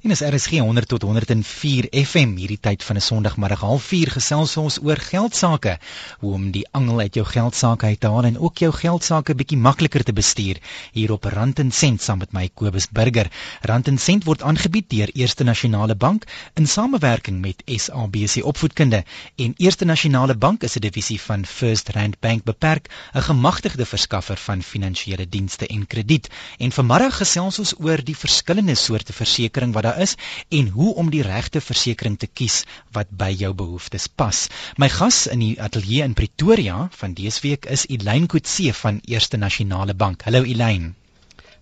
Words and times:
En 0.00 0.10
is 0.10 0.20
RSG 0.20 0.50
100 0.64 0.88
tot 0.88 1.02
104 1.02 1.86
FM 1.92 2.30
hierdie 2.40 2.60
tyd 2.60 2.84
van 2.84 2.96
'n 2.96 3.00
Sondagmiddag 3.04 3.60
04:30 3.60 4.12
gesels 4.12 4.56
ons 4.56 4.78
oor 4.82 4.96
geld 4.96 5.36
sake, 5.36 5.78
hoe 6.18 6.32
om 6.32 6.50
die 6.50 6.68
angel 6.70 7.00
uit 7.00 7.14
jou 7.14 7.26
geld 7.26 7.54
sake 7.54 7.86
uit 7.86 8.00
te 8.00 8.06
haal 8.06 8.24
en 8.24 8.38
ook 8.38 8.58
jou 8.58 8.72
geld 8.72 9.04
sake 9.04 9.34
bietjie 9.34 9.58
makliker 9.58 10.02
te 10.02 10.12
bestuur 10.12 10.56
hier 10.92 11.12
op 11.12 11.24
Rand 11.24 11.58
en 11.58 11.70
Sent 11.70 12.02
saam 12.02 12.18
met 12.18 12.32
my 12.32 12.48
Kobus 12.54 12.88
Burger. 12.90 13.28
Rand 13.60 13.88
en 13.88 13.98
Sent 13.98 14.24
word 14.24 14.42
aangebied 14.42 14.88
deur 14.90 15.10
Eerste 15.12 15.44
Nasionale 15.44 15.94
Bank 15.94 16.24
in 16.54 16.66
samewerking 16.66 17.40
met 17.40 17.62
SABC 17.66 18.44
Opvoedkunde 18.44 19.04
en 19.36 19.54
Eerste 19.56 19.84
Nasionale 19.84 20.34
Bank 20.34 20.62
is 20.62 20.76
'n 20.76 20.80
divisie 20.80 21.20
van 21.20 21.44
First 21.44 21.88
Rand 21.88 22.20
Bank 22.20 22.44
beperk, 22.44 22.88
'n 23.14 23.22
gemagtigde 23.22 23.84
verskaffer 23.84 24.36
van 24.36 24.62
finansiële 24.62 25.28
dienste 25.28 25.66
en 25.66 25.86
krediet. 25.86 26.28
En 26.58 26.72
vanmiddag 26.72 27.16
gesels 27.16 27.58
ons 27.58 27.74
oor 27.80 28.04
die 28.04 28.16
verskillende 28.16 28.74
soorte 28.74 29.12
versekerings 29.12 29.74
wat 29.74 29.89
daar 29.90 30.02
is 30.02 30.14
en 30.48 30.68
hoe 30.68 30.94
om 30.94 31.10
die 31.10 31.22
regte 31.26 31.60
versekerings 31.60 32.22
te 32.22 32.28
kies 32.40 32.62
wat 32.96 33.10
by 33.22 33.30
jou 33.42 33.52
behoeftes 33.54 34.06
pas. 34.22 34.46
My 34.76 34.88
gas 34.88 35.26
in 35.26 35.42
die 35.42 35.56
ateljee 35.62 36.06
in 36.06 36.14
Pretoria 36.14 36.86
van 37.02 37.16
dese 37.18 37.42
week 37.46 37.66
is 37.66 37.86
Elyn 37.88 38.28
Kutse 38.30 38.74
van 38.82 39.00
Eerste 39.04 39.36
Nasionale 39.36 39.94
Bank. 39.94 40.22
Hallo 40.28 40.44
Elyn. 40.44 40.94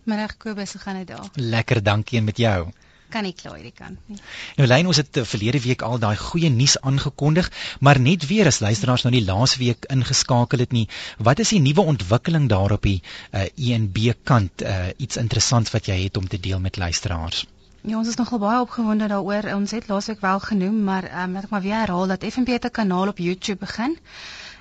Middag 0.05 0.37
Kobus, 0.37 0.73
hoe 0.73 0.83
gaan 0.83 1.01
dit 1.03 1.09
daar? 1.09 1.33
Lekker, 1.35 1.83
dankie 1.83 2.19
en 2.19 2.25
met 2.25 2.39
jou 2.41 2.69
kan 3.13 3.25
nie 3.25 3.33
kla 3.33 3.55
hierdie 3.57 3.73
kant 3.73 4.11
nie. 4.13 4.19
Nou 4.59 4.67
lyn 4.69 4.89
ons 4.91 5.01
het 5.01 5.17
eh, 5.17 5.25
verlede 5.29 5.61
week 5.65 5.85
al 5.87 6.01
daai 6.03 6.17
goeie 6.21 6.51
nuus 6.53 6.77
aangekondig, 6.91 7.49
maar 7.81 8.01
net 8.05 8.27
weer 8.29 8.51
as 8.51 8.61
luisteraars 8.65 9.07
nou 9.07 9.15
die 9.15 9.25
laaste 9.25 9.63
week 9.63 9.89
ingeskakel 9.95 10.65
het 10.65 10.77
nie, 10.77 10.87
wat 11.31 11.41
is 11.45 11.55
die 11.57 11.63
nuwe 11.65 11.87
ontwikkeling 11.95 12.49
daar 12.53 12.77
op 12.77 12.85
die 12.85 12.99
uh, 13.01 13.47
eh, 13.47 13.49
ENB 13.71 14.13
kant, 14.29 14.63
uh, 14.63 14.91
iets 14.97 15.17
interessants 15.17 15.73
wat 15.73 15.89
jy 15.89 16.03
het 16.05 16.21
om 16.21 16.29
te 16.29 16.41
deel 16.41 16.61
met 16.61 16.77
luisteraars? 16.77 17.47
Ja, 17.89 17.97
ons 17.97 18.09
is 18.09 18.19
nogal 18.21 18.39
baie 18.39 18.61
opgewonde 18.61 19.07
daaroor. 19.09 19.55
Ons 19.55 19.71
het 19.73 19.87
laasweek 19.89 20.21
wel 20.21 20.41
genoem, 20.45 20.83
maar 20.85 21.05
ehm 21.09 21.23
um, 21.23 21.33
laat 21.33 21.45
ek 21.47 21.51
maar 21.55 21.63
weer 21.65 21.81
herhaal 21.81 22.07
dat 22.11 22.25
FNB 22.25 22.49
'n 22.61 22.71
kanaal 22.71 23.09
op 23.09 23.19
YouTube 23.19 23.61
begin. 23.61 23.99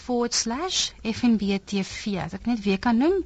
/fnbtv. 1.12 2.18
As 2.24 2.34
ek 2.34 2.46
net 2.46 2.64
weer 2.64 2.80
kan 2.80 2.98
noem, 2.98 3.26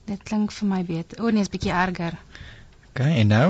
Dit 0.06 0.24
klink 0.28 0.52
vir 0.52 0.68
my 0.68 0.82
beter. 0.88 1.22
O 1.24 1.32
nee, 1.32 1.42
is 1.42 1.52
bietjie 1.52 1.72
erger. 1.72 2.18
OK, 2.90 3.00
en 3.06 3.32
nou? 3.32 3.50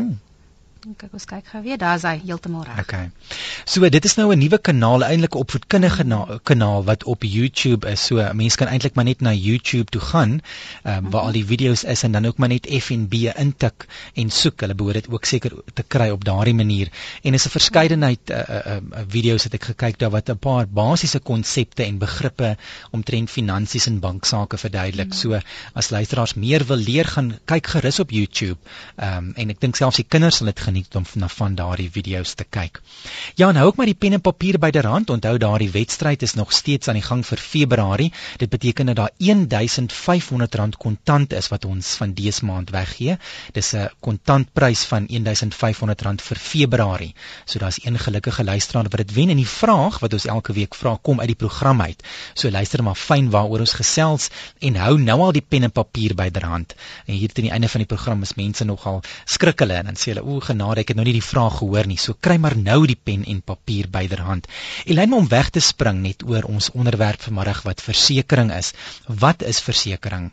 Kyk, 0.83 1.13
ons 1.15 1.23
kyk 1.23 1.45
gou 1.47 1.61
weer. 1.63 1.77
Daar's 1.79 2.03
hy 2.03 2.17
heeltemal 2.25 2.65
reg. 2.67 2.79
OK. 2.81 2.93
So 3.63 3.87
dit 3.87 4.03
is 4.03 4.15
nou 4.19 4.33
'n 4.33 4.39
nuwe 4.39 4.57
kanaal, 4.59 5.03
eintlik 5.07 5.35
'n 5.35 5.39
opvoedkundige 5.39 6.03
kanaal 6.43 6.83
wat 6.83 7.03
op 7.03 7.23
YouTube 7.23 7.87
is. 7.87 8.05
So 8.05 8.19
mense 8.33 8.57
kan 8.57 8.67
eintlik 8.67 8.95
maar 8.95 9.05
net 9.05 9.21
na 9.21 9.31
YouTube 9.31 9.89
toe 9.91 10.01
gaan, 10.01 10.41
um, 10.83 11.09
waar 11.09 11.21
al 11.21 11.31
die 11.31 11.45
video's 11.45 11.83
is 11.83 12.03
en 12.03 12.11
dan 12.11 12.25
ook 12.25 12.37
maar 12.37 12.49
net 12.49 12.67
FNB 12.67 13.31
intik 13.35 13.87
en 14.13 14.29
soek. 14.29 14.59
Hulle 14.59 14.75
behoort 14.75 14.93
dit 14.93 15.09
ook 15.09 15.25
seker 15.25 15.51
te 15.73 15.83
kry 15.87 16.09
op 16.09 16.25
daardie 16.25 16.53
manier. 16.53 16.91
En 17.23 17.33
is 17.33 17.45
'n 17.45 17.49
verskeidenheid 17.49 18.29
uh, 18.29 18.37
uh, 18.37 18.65
uh, 18.65 18.99
video's 19.07 19.43
het 19.43 19.53
ek 19.53 19.63
gekyk 19.63 19.99
daar 19.99 20.11
wat 20.11 20.29
'n 20.29 20.37
paar 20.37 20.67
basiese 20.67 21.19
konsepte 21.19 21.83
en 21.83 21.97
begrippe 21.97 22.57
omtrent 22.91 23.29
finansies 23.29 23.87
en 23.87 23.99
banksaake 23.99 24.57
verduidelik. 24.57 25.07
Mm. 25.07 25.13
So 25.13 25.39
as 25.73 25.89
luisteraars 25.89 26.33
meer 26.33 26.65
wil 26.65 26.77
leer, 26.77 27.05
gaan 27.05 27.39
kyk 27.45 27.67
gerus 27.67 27.99
op 27.99 28.11
YouTube. 28.11 28.59
Ehm 28.95 29.17
um, 29.17 29.33
en 29.35 29.49
ek 29.49 29.59
dink 29.61 29.75
selfs 29.75 29.95
die 29.95 30.05
kinders 30.09 30.37
sal 30.37 30.45
dit 30.45 30.59
geniet 30.73 30.95
om 30.95 31.05
na 31.21 31.27
van 31.29 31.55
daardie 31.55 31.89
video's 31.91 32.33
te 32.33 32.45
kyk. 32.49 32.81
Ja, 33.37 33.51
nou 33.51 33.65
ook 33.67 33.77
maar 33.77 33.85
die 33.85 33.97
pen 33.97 34.13
en 34.17 34.21
papier 34.21 34.57
byderhand. 34.59 35.09
Onthou 35.13 35.37
daardie 35.37 35.69
wedstryd 35.69 36.21
is 36.25 36.33
nog 36.33 36.51
steeds 36.53 36.87
aan 36.87 36.97
die 36.97 37.05
gang 37.05 37.21
vir 37.25 37.37
Februarie. 37.37 38.11
Dit 38.41 38.49
beteken 38.49 38.89
dat 38.89 38.95
daar 38.95 39.11
R1500 39.21 40.77
kontant 40.77 41.33
is 41.33 41.49
wat 41.53 41.65
ons 41.65 41.95
van 41.99 42.13
dese 42.13 42.45
maand 42.45 42.69
weggee. 42.73 43.17
Dis 43.53 43.73
'n 43.73 43.89
kontantprys 43.99 44.83
van 44.83 45.05
R1500 45.07 46.21
vir 46.27 46.37
Februarie. 46.37 47.13
So 47.45 47.59
daar's 47.59 47.85
een 47.85 47.99
gelukkige 47.99 48.43
luisteraar 48.43 48.83
wat 48.89 48.97
dit 48.97 49.13
wen 49.13 49.29
en 49.29 49.37
die 49.37 49.47
vraag 49.47 49.99
wat 49.99 50.13
ons 50.13 50.25
elke 50.25 50.53
week 50.53 50.75
vra 50.75 50.97
kom 51.01 51.19
uit 51.19 51.27
die 51.27 51.35
program 51.35 51.81
uit. 51.81 52.03
So 52.33 52.49
luister 52.49 52.83
maar 52.83 52.95
fyn 52.95 53.29
waaroor 53.29 53.59
ons 53.59 53.73
gesels 53.73 54.29
en 54.59 54.75
hou 54.75 54.97
nou 54.99 55.19
al 55.21 55.31
die 55.31 55.45
pen 55.47 55.63
en 55.63 55.71
papier 55.71 56.15
byderhand. 56.15 56.75
En 57.05 57.13
hier 57.13 57.31
teen 57.31 57.45
die 57.45 57.53
einde 57.53 57.69
van 57.69 57.79
die 57.79 57.95
program 57.95 58.21
is 58.21 58.33
mense 58.33 58.63
nogal 58.65 59.01
skrik 59.25 59.59
hulle 59.59 59.73
en 59.73 59.85
dan 59.85 59.95
sê 59.95 60.13
hulle 60.13 60.23
o 60.23 60.39
genade 60.39 60.62
ek 60.71 60.87
het 60.87 60.95
nou 60.95 61.05
nie 61.05 61.13
die 61.19 61.29
vraag 61.31 61.57
gehoor 61.57 61.87
nie. 61.87 61.97
So 61.97 62.13
kry 62.19 62.37
maar 62.37 62.55
nou 62.57 62.85
die 62.87 62.95
pen 62.95 63.25
en 63.25 63.41
papier 63.41 63.89
byderhand. 63.89 64.47
Elyn 64.85 65.13
om 65.13 65.27
weg 65.27 65.49
te 65.49 65.59
spring 65.59 66.01
net 66.01 66.23
oor 66.23 66.43
ons 66.43 66.71
onderwerp 66.71 67.21
vanmiddag 67.21 67.63
wat 67.63 67.81
versekerings 67.81 68.55
is. 68.55 68.73
Wat 69.07 69.43
is 69.43 69.59
versekerings? 69.59 70.31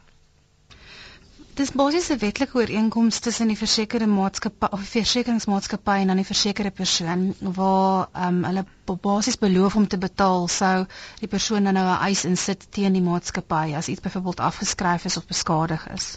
Dis 1.60 1.72
basies 1.78 2.06
'n 2.10 2.18
wetlike 2.18 2.56
ooreenkoms 2.56 3.18
tussen 3.24 3.50
die 3.52 3.56
versekerde 3.62 4.06
maatskappy 4.06 4.68
of 4.76 4.84
versekeringsmaatskappy 4.92 5.96
en 6.02 6.12
dan 6.12 6.20
die 6.22 6.28
versekerde 6.28 6.70
persoon 6.70 7.24
waar 7.58 8.08
um, 8.28 8.38
hulle 8.44 8.64
basies 9.08 9.36
beloof 9.42 9.76
om 9.76 9.88
te 9.88 9.98
betaal 9.98 10.48
sou 10.48 10.86
die 11.20 11.28
persoon 11.34 11.68
dan 11.68 11.74
nou 11.74 11.84
'n 11.88 12.00
eis 12.08 12.24
insit 12.24 12.66
teen 12.78 12.96
die 12.96 13.04
maatskappy 13.10 13.74
as 13.82 13.88
iets 13.92 14.06
byvoorbeeld 14.06 14.40
afgeskryf 14.40 15.04
is 15.04 15.16
of 15.16 15.26
beskadig 15.26 15.88
is. 15.98 16.08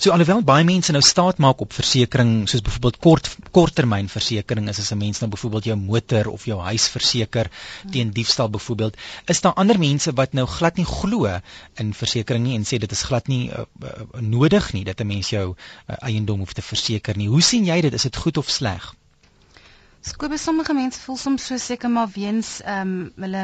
So 0.00 0.14
alhoewel 0.14 0.38
baie 0.48 0.64
mense 0.64 0.94
nou 0.96 1.02
staat 1.04 1.40
maak 1.44 1.60
op 1.60 1.74
versekerings 1.76 2.54
soos 2.54 2.62
byvoorbeeld 2.64 2.98
kort 3.04 3.26
korttermynversekering 3.56 4.70
is 4.72 4.78
as 4.80 4.92
'n 4.94 4.98
mens 4.98 5.18
nou 5.20 5.28
byvoorbeeld 5.34 5.66
jou 5.68 5.76
motor 5.76 6.30
of 6.30 6.46
jou 6.48 6.56
huis 6.68 6.86
verseker 6.88 7.50
teen 7.90 8.10
diefstal 8.10 8.48
byvoorbeeld, 8.48 8.96
is 9.26 9.40
daar 9.44 9.52
ander 9.60 9.78
mense 9.78 10.14
wat 10.22 10.32
nou 10.32 10.46
glad 10.46 10.80
nie 10.80 10.86
glo 10.86 11.28
in 11.74 11.92
versekerings 11.92 12.48
nie 12.48 12.56
en 12.56 12.64
sê 12.64 12.78
dit 12.78 12.92
is 12.92 13.02
glad 13.02 13.28
nie 13.28 13.50
uh, 13.50 13.66
uh, 13.82 13.90
nodig 14.20 14.72
nie 14.72 14.84
dat 14.84 15.00
'n 15.00 15.06
mens 15.06 15.30
jou 15.30 15.46
uh, 15.52 15.96
eiendom 16.00 16.38
hoef 16.38 16.52
te 16.52 16.62
verseker 16.62 17.16
nie. 17.16 17.28
Hoe 17.28 17.42
sien 17.42 17.64
jy 17.66 17.80
dit? 17.80 17.92
Is 17.92 18.08
dit 18.08 18.16
goed 18.16 18.36
of 18.36 18.48
sleg? 18.48 18.94
Skobe 20.02 20.38
sommige 20.38 20.72
mense 20.72 21.00
voel 21.04 21.16
soms 21.20 21.46
so 21.46 21.56
seker 21.60 21.90
maar 21.92 22.08
weens 22.12 22.50
ehm 22.62 22.92
um, 22.92 23.12
hulle 23.24 23.42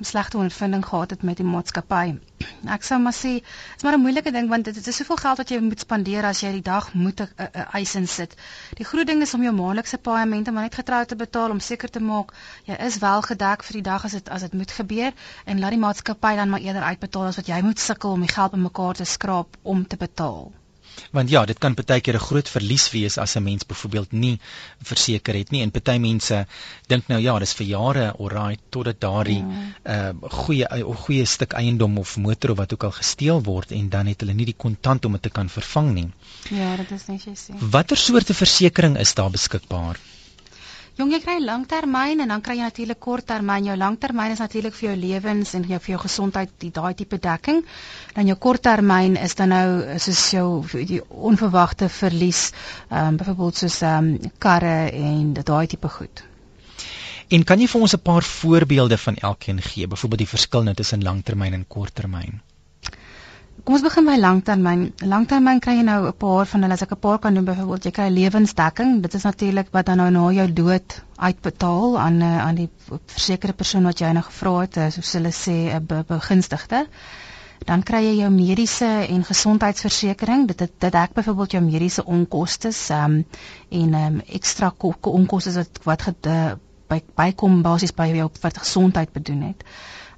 slegte 0.00 0.36
ondervinding 0.40 0.82
gehad 0.86 1.10
het 1.14 1.22
met 1.22 1.38
die 1.38 1.46
maatskappy. 1.46 2.16
Ek 2.76 2.86
sou 2.88 2.98
maar 3.04 3.14
sê, 3.18 3.34
dit 3.44 3.76
is 3.76 3.86
maar 3.86 3.98
'n 3.98 4.02
moeilike 4.06 4.32
ding 4.34 4.48
want 4.54 4.64
dit 4.64 4.80
is 4.92 4.96
soveel 4.96 5.20
geld 5.22 5.42
wat 5.42 5.54
jy 5.54 5.60
moet 5.68 5.86
spandeer 5.86 6.26
as 6.32 6.42
jy 6.42 6.52
die 6.56 6.66
dag 6.70 6.90
moet 6.94 7.22
'n 7.22 7.30
eis 7.80 7.94
insit. 8.02 8.34
Die 8.82 8.88
groot 8.90 9.06
ding 9.06 9.22
is 9.22 9.34
om 9.34 9.46
jou 9.46 9.54
maandelikse 9.54 10.02
paaiemente 10.10 10.50
maar 10.50 10.66
net 10.66 10.80
getrou 10.82 11.04
te 11.04 11.22
betaal 11.24 11.50
om 11.50 11.60
seker 11.60 11.90
te 11.90 12.02
maak 12.10 12.34
jy 12.64 12.74
is 12.90 12.98
wel 12.98 13.22
gedek 13.22 13.62
vir 13.62 13.82
die 13.82 13.86
dag 13.92 14.04
as 14.04 14.18
dit 14.18 14.28
as 14.28 14.40
dit 14.40 14.52
moet 14.52 14.78
gebeur 14.82 15.12
en 15.44 15.60
laat 15.60 15.70
die 15.70 15.84
maatskappy 15.86 16.36
dan 16.36 16.50
maar 16.50 16.66
eerder 16.66 16.82
uitbetaal 16.82 17.26
as 17.26 17.36
wat 17.36 17.46
jy 17.46 17.62
moet 17.62 17.78
sukkel 17.78 18.10
om 18.18 18.26
die 18.26 18.34
geld 18.34 18.50
bymekaar 18.50 18.94
te 18.94 19.04
skraap 19.04 19.56
om 19.62 19.86
te 19.86 19.96
betaal. 19.96 20.50
Want 21.12 21.30
ja, 21.30 21.44
dit 21.46 21.58
kan 21.58 21.74
baie 21.74 22.00
keer 22.00 22.14
'n 22.14 22.26
groot 22.28 22.48
verlies 22.48 22.90
wees 22.90 23.18
as 23.18 23.36
'n 23.36 23.42
mens 23.42 23.66
byvoorbeeld 23.66 24.12
nie 24.12 24.38
verseker 24.82 25.34
het 25.34 25.50
nie 25.50 25.62
en 25.62 25.70
baie 25.70 25.98
mense 25.98 26.46
dink 26.86 27.08
nou 27.08 27.20
ja, 27.20 27.38
dis 27.38 27.54
vir 27.54 27.66
jare 27.66 28.12
alright 28.18 28.60
totdat 28.70 29.00
daardie 29.00 29.44
ja. 29.44 30.10
uh, 30.12 30.30
goeie 30.30 30.66
'n 30.70 30.94
goeie 31.04 31.24
stuk 31.24 31.52
eiendom 31.52 31.98
of 31.98 32.16
motor 32.16 32.50
of 32.50 32.56
wat 32.56 32.72
ook 32.72 32.84
al 32.84 32.90
gesteel 32.90 33.42
word 33.42 33.72
en 33.72 33.88
dan 33.88 34.06
het 34.06 34.20
hulle 34.20 34.34
nie 34.34 34.46
die 34.46 34.56
kontant 34.56 35.04
om 35.04 35.12
dit 35.12 35.22
te 35.22 35.30
kan 35.30 35.48
vervang 35.48 35.92
nie. 35.94 36.10
Ja, 36.50 36.76
dit 36.76 36.90
is 36.90 37.06
net 37.06 37.24
jy 37.24 37.34
sê. 37.34 37.58
Watter 37.58 37.96
soorte 37.96 38.34
versekerings 38.34 39.00
is 39.00 39.14
daar 39.14 39.30
beskikbaar? 39.30 39.98
Jong, 40.98 41.12
jy 41.14 41.18
kry 41.22 41.36
langtermyn 41.38 42.24
en 42.24 42.32
dan 42.32 42.40
kry 42.42 42.56
jy 42.58 42.64
natuurlik 42.66 42.98
korttermyn. 42.98 43.68
Jou 43.68 43.76
langtermyn 43.78 44.32
is 44.34 44.40
natuurlik 44.42 44.74
vir 44.74 44.88
jou 44.88 44.94
lewens 44.98 45.52
en 45.54 45.66
jou 45.70 45.78
vir 45.84 45.92
jou 45.92 46.00
gesondheid, 46.02 46.56
die 46.58 46.72
daai 46.74 46.96
tipe 46.98 47.20
dekking. 47.22 47.60
Dan 48.16 48.26
jou 48.26 48.34
korttermyn 48.46 49.14
is 49.14 49.38
dan 49.38 49.54
nou 49.54 49.68
soos 50.02 50.24
jou 50.34 50.48
die 50.74 50.98
onverwagte 51.30 51.86
verlies, 52.00 52.48
ehm 52.88 53.12
um, 53.12 53.20
byvoorbeeld 53.20 53.62
soos 53.62 53.78
ehm 53.86 54.10
um, 54.10 54.32
karre 54.42 54.74
en 54.90 55.30
daai 55.38 55.70
tipe 55.70 55.92
goed. 56.00 56.24
En 57.30 57.46
kan 57.46 57.62
jy 57.62 57.70
vir 57.70 57.86
ons 57.86 57.94
'n 57.94 58.02
paar 58.10 58.26
voorbeelde 58.32 58.98
van 58.98 59.22
elkeen 59.30 59.62
gee, 59.62 59.86
byvoorbeeld 59.86 60.26
die 60.26 60.34
verskil 60.34 60.62
nou 60.66 60.74
tussen 60.74 61.06
langtermyn 61.06 61.54
en 61.54 61.66
korttermyn? 61.68 62.40
Kom 63.68 63.76
ons 63.76 63.82
begin 63.84 64.06
by 64.08 64.14
langtermyn. 64.16 64.82
Langtermyn 65.04 65.58
kry 65.60 65.74
jy 65.76 65.82
nou 65.84 66.06
'n 66.08 66.16
paar 66.16 66.46
van 66.48 66.62
hulle 66.64 66.72
as 66.72 66.82
ek 66.84 66.92
'n 66.94 67.00
paar 67.04 67.18
kan 67.18 67.34
noem 67.34 67.44
byvoorbeeld 67.44 67.84
jy 67.84 67.90
kry 67.90 68.06
lewensdekking. 68.08 69.02
Dit 69.02 69.14
is 69.14 69.26
natuurlik 69.28 69.68
wat 69.72 69.86
dan 69.86 69.98
nou 70.00 70.10
na 70.10 70.30
jou 70.32 70.46
dood 70.52 70.94
uitbetaal 71.16 71.98
aan 71.98 72.16
eh, 72.22 72.38
aan 72.46 72.54
die 72.54 72.70
versekerde 72.86 73.52
persoon 73.52 73.82
wat 73.84 74.00
jy 74.00 74.12
nou 74.12 74.22
gevra 74.24 74.54
het, 74.60 74.76
eh, 74.76 74.88
soos 74.90 75.12
hulle 75.12 75.32
sê 75.32 75.56
'n 75.74 75.84
be 75.86 76.02
begunstigde. 76.08 76.86
Dan 77.66 77.82
kry 77.82 78.00
jy 78.06 78.14
jou 78.20 78.30
mediese 78.30 78.88
en 79.08 79.24
gesondheidsversekering. 79.24 80.46
Dit 80.46 80.58
dit 80.58 80.92
dek 80.92 81.12
byvoorbeeld 81.12 81.52
jou 81.52 81.62
mediese 81.62 82.04
onkoste 82.04 82.72
um, 82.90 83.26
en 83.68 83.94
um, 83.94 84.22
ekstra 84.26 84.72
onkoste 85.00 85.52
wat 85.52 85.80
wat 85.84 86.02
ge, 86.02 86.14
uh, 86.26 86.52
by 86.88 87.02
bykom 87.14 87.62
basies 87.62 87.92
by 87.92 88.06
jou 88.14 88.30
wat 88.40 88.58
gesondheid 88.58 89.12
bedoen 89.12 89.42
het. 89.42 89.64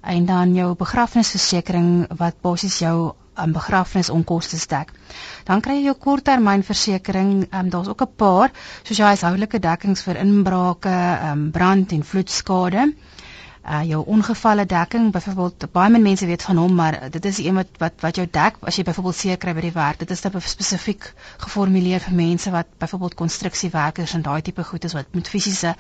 En 0.03 0.25
dan 0.27 0.55
jou 0.55 0.75
begrafnisversekering 0.75 2.07
wat 2.17 2.41
basies 2.41 2.79
jou 2.79 3.13
um, 3.43 3.53
begrafnisonkoste 3.53 4.59
dek. 4.71 4.93
Dan 5.49 5.61
kry 5.65 5.79
jy 5.79 5.89
jou 5.91 5.97
korttermynversekering, 6.07 7.47
um, 7.51 7.71
daar's 7.71 7.89
ook 7.89 8.03
'n 8.03 8.15
paar 8.17 8.51
soos 8.83 8.97
jou 8.97 9.07
huishoudelike 9.07 9.59
dekkings 9.59 10.03
vir 10.03 10.17
inbrake, 10.17 10.97
um, 11.31 11.51
brand 11.51 11.93
en 11.93 12.05
vloedskade. 12.05 12.93
Uh 13.61 13.83
jou 13.85 14.05
ongevalle 14.07 14.65
dekking 14.67 15.11
byvoorbeeld 15.13 15.67
baie 15.73 15.91
min 15.91 16.03
mense 16.03 16.27
weet 16.27 16.43
van 16.43 16.57
hom 16.57 16.75
maar 16.75 16.97
dit 17.11 17.25
is 17.25 17.39
een 17.39 17.55
wat 17.55 17.69
wat 17.79 18.01
wat 18.01 18.17
jou 18.17 18.27
dek 18.31 18.57
as 18.61 18.77
jy 18.77 18.85
byvoorbeeld 18.89 19.17
seer 19.17 19.37
kry 19.37 19.53
by 19.55 19.61
die 19.61 19.73
werk. 19.73 19.99
Dit 19.99 20.11
is 20.11 20.25
spesifiek 20.53 21.13
geformuleer 21.45 22.01
vir 22.01 22.15
mense 22.15 22.51
wat 22.51 22.67
byvoorbeeld 22.79 23.15
konstruksiewerkers 23.15 24.15
en 24.15 24.23
daai 24.23 24.41
tipe 24.43 24.65
goed 24.65 24.85
is 24.85 24.97
wat 24.97 25.13
met 25.13 25.29
fisiese 25.29 25.75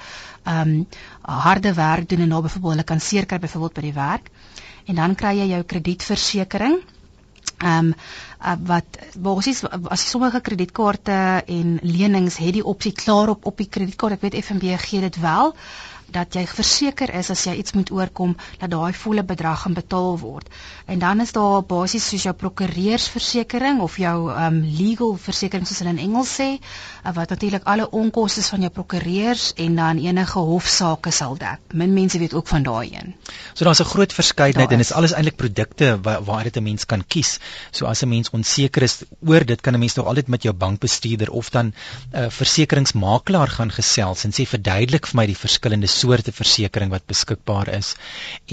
um 0.44 0.86
harde 1.22 1.72
werk 1.74 2.08
doen 2.08 2.20
en 2.20 2.28
nou 2.28 2.42
byvoorbeeld 2.42 2.72
hulle 2.72 2.84
kan 2.92 3.00
seer 3.00 3.26
kry 3.26 3.38
byvoorbeeld 3.38 3.74
by 3.74 3.80
die 3.80 3.96
werk. 3.96 4.30
En 4.84 4.94
dan 4.94 5.14
kry 5.14 5.38
jy 5.38 5.48
jou 5.54 5.62
kredietversekering 5.62 6.82
Ehm 7.60 7.92
um, 7.92 7.94
uh, 8.40 8.56
wat 8.64 8.98
basies 9.20 9.62
as 9.68 10.10
sommige 10.10 10.40
kredietkaarte 10.40 11.42
en 11.46 11.78
lenings 11.82 12.38
het 12.40 12.56
die 12.56 12.64
opsie 12.64 12.92
klaar 12.92 13.28
op 13.28 13.44
op 13.44 13.56
die 13.60 13.68
kredietkaart 13.68 14.16
ek 14.16 14.24
weet 14.26 14.44
FNB 14.44 14.76
gee 14.86 15.00
dit 15.00 15.20
wel 15.20 15.54
dat 16.12 16.34
jy 16.34 16.46
verseker 16.46 17.14
is 17.14 17.30
as 17.30 17.44
jy 17.46 17.54
iets 17.60 17.72
moet 17.72 17.90
oorkom 17.90 18.36
dat 18.58 18.70
daai 18.70 18.92
volle 18.92 19.22
bedrag 19.22 19.62
gaan 19.62 19.74
betaal 19.74 20.18
word. 20.18 20.48
En 20.86 20.98
dan 20.98 21.20
is 21.20 21.32
daar 21.32 21.62
basies 21.62 22.08
soos 22.08 22.22
jou 22.22 22.34
prokureursversekering 22.34 23.80
of 23.80 23.96
jou 23.96 24.30
um 24.30 24.60
legal 24.64 25.16
versekering 25.16 25.66
soos 25.66 25.82
hulle 25.82 25.94
in 25.96 26.02
Engels 26.08 26.32
sê, 26.40 26.48
uh, 27.04 27.12
wat 27.14 27.30
natuurlik 27.30 27.64
alle 27.64 27.88
onkoste 27.90 28.42
van 28.42 28.66
jou 28.66 28.70
prokureurs 28.70 29.52
en 29.56 29.76
dan 29.76 29.98
enige 30.02 30.38
hofsaake 30.38 31.12
sal 31.14 31.36
dek. 31.38 31.60
Min 31.72 31.94
mense 31.94 32.18
weet 32.18 32.34
ook 32.34 32.48
van 32.48 32.62
daai 32.66 32.90
een. 32.92 33.14
So 33.54 33.64
daar's 33.64 33.80
'n 33.80 33.92
groot 33.92 34.12
verskeidenheid 34.12 34.70
en 34.70 34.78
dit 34.78 34.86
is 34.86 34.92
alles 34.92 35.12
eintlik 35.12 35.36
produkte 35.36 35.98
waar 36.02 36.24
waar 36.24 36.44
dit 36.44 36.56
'n 36.56 36.62
mens 36.62 36.86
kan 36.86 37.04
kies. 37.06 37.38
So 37.70 37.86
as 37.86 38.02
'n 38.02 38.08
mens 38.08 38.30
onseker 38.30 38.82
is 38.82 39.02
oor 39.26 39.44
dit 39.44 39.60
kan 39.60 39.74
'n 39.74 39.78
mens 39.78 39.92
tog 39.92 40.06
altyd 40.06 40.28
met 40.28 40.42
jou 40.42 40.54
bankbestuurder 40.54 41.30
of 41.30 41.50
dan 41.50 41.66
'n 41.66 41.74
uh, 42.18 42.30
versekeringsmakelaar 42.30 43.48
gaan 43.48 43.70
gesels 43.70 44.24
en 44.24 44.32
sê 44.32 44.46
verduidelik 44.46 45.06
vir 45.06 45.16
my 45.16 45.26
die 45.26 45.36
verskillende 45.36 45.86
soorte 46.00 46.32
versekerings 46.32 46.94
wat 46.94 47.06
beskikbaar 47.12 47.70
is 47.76 47.94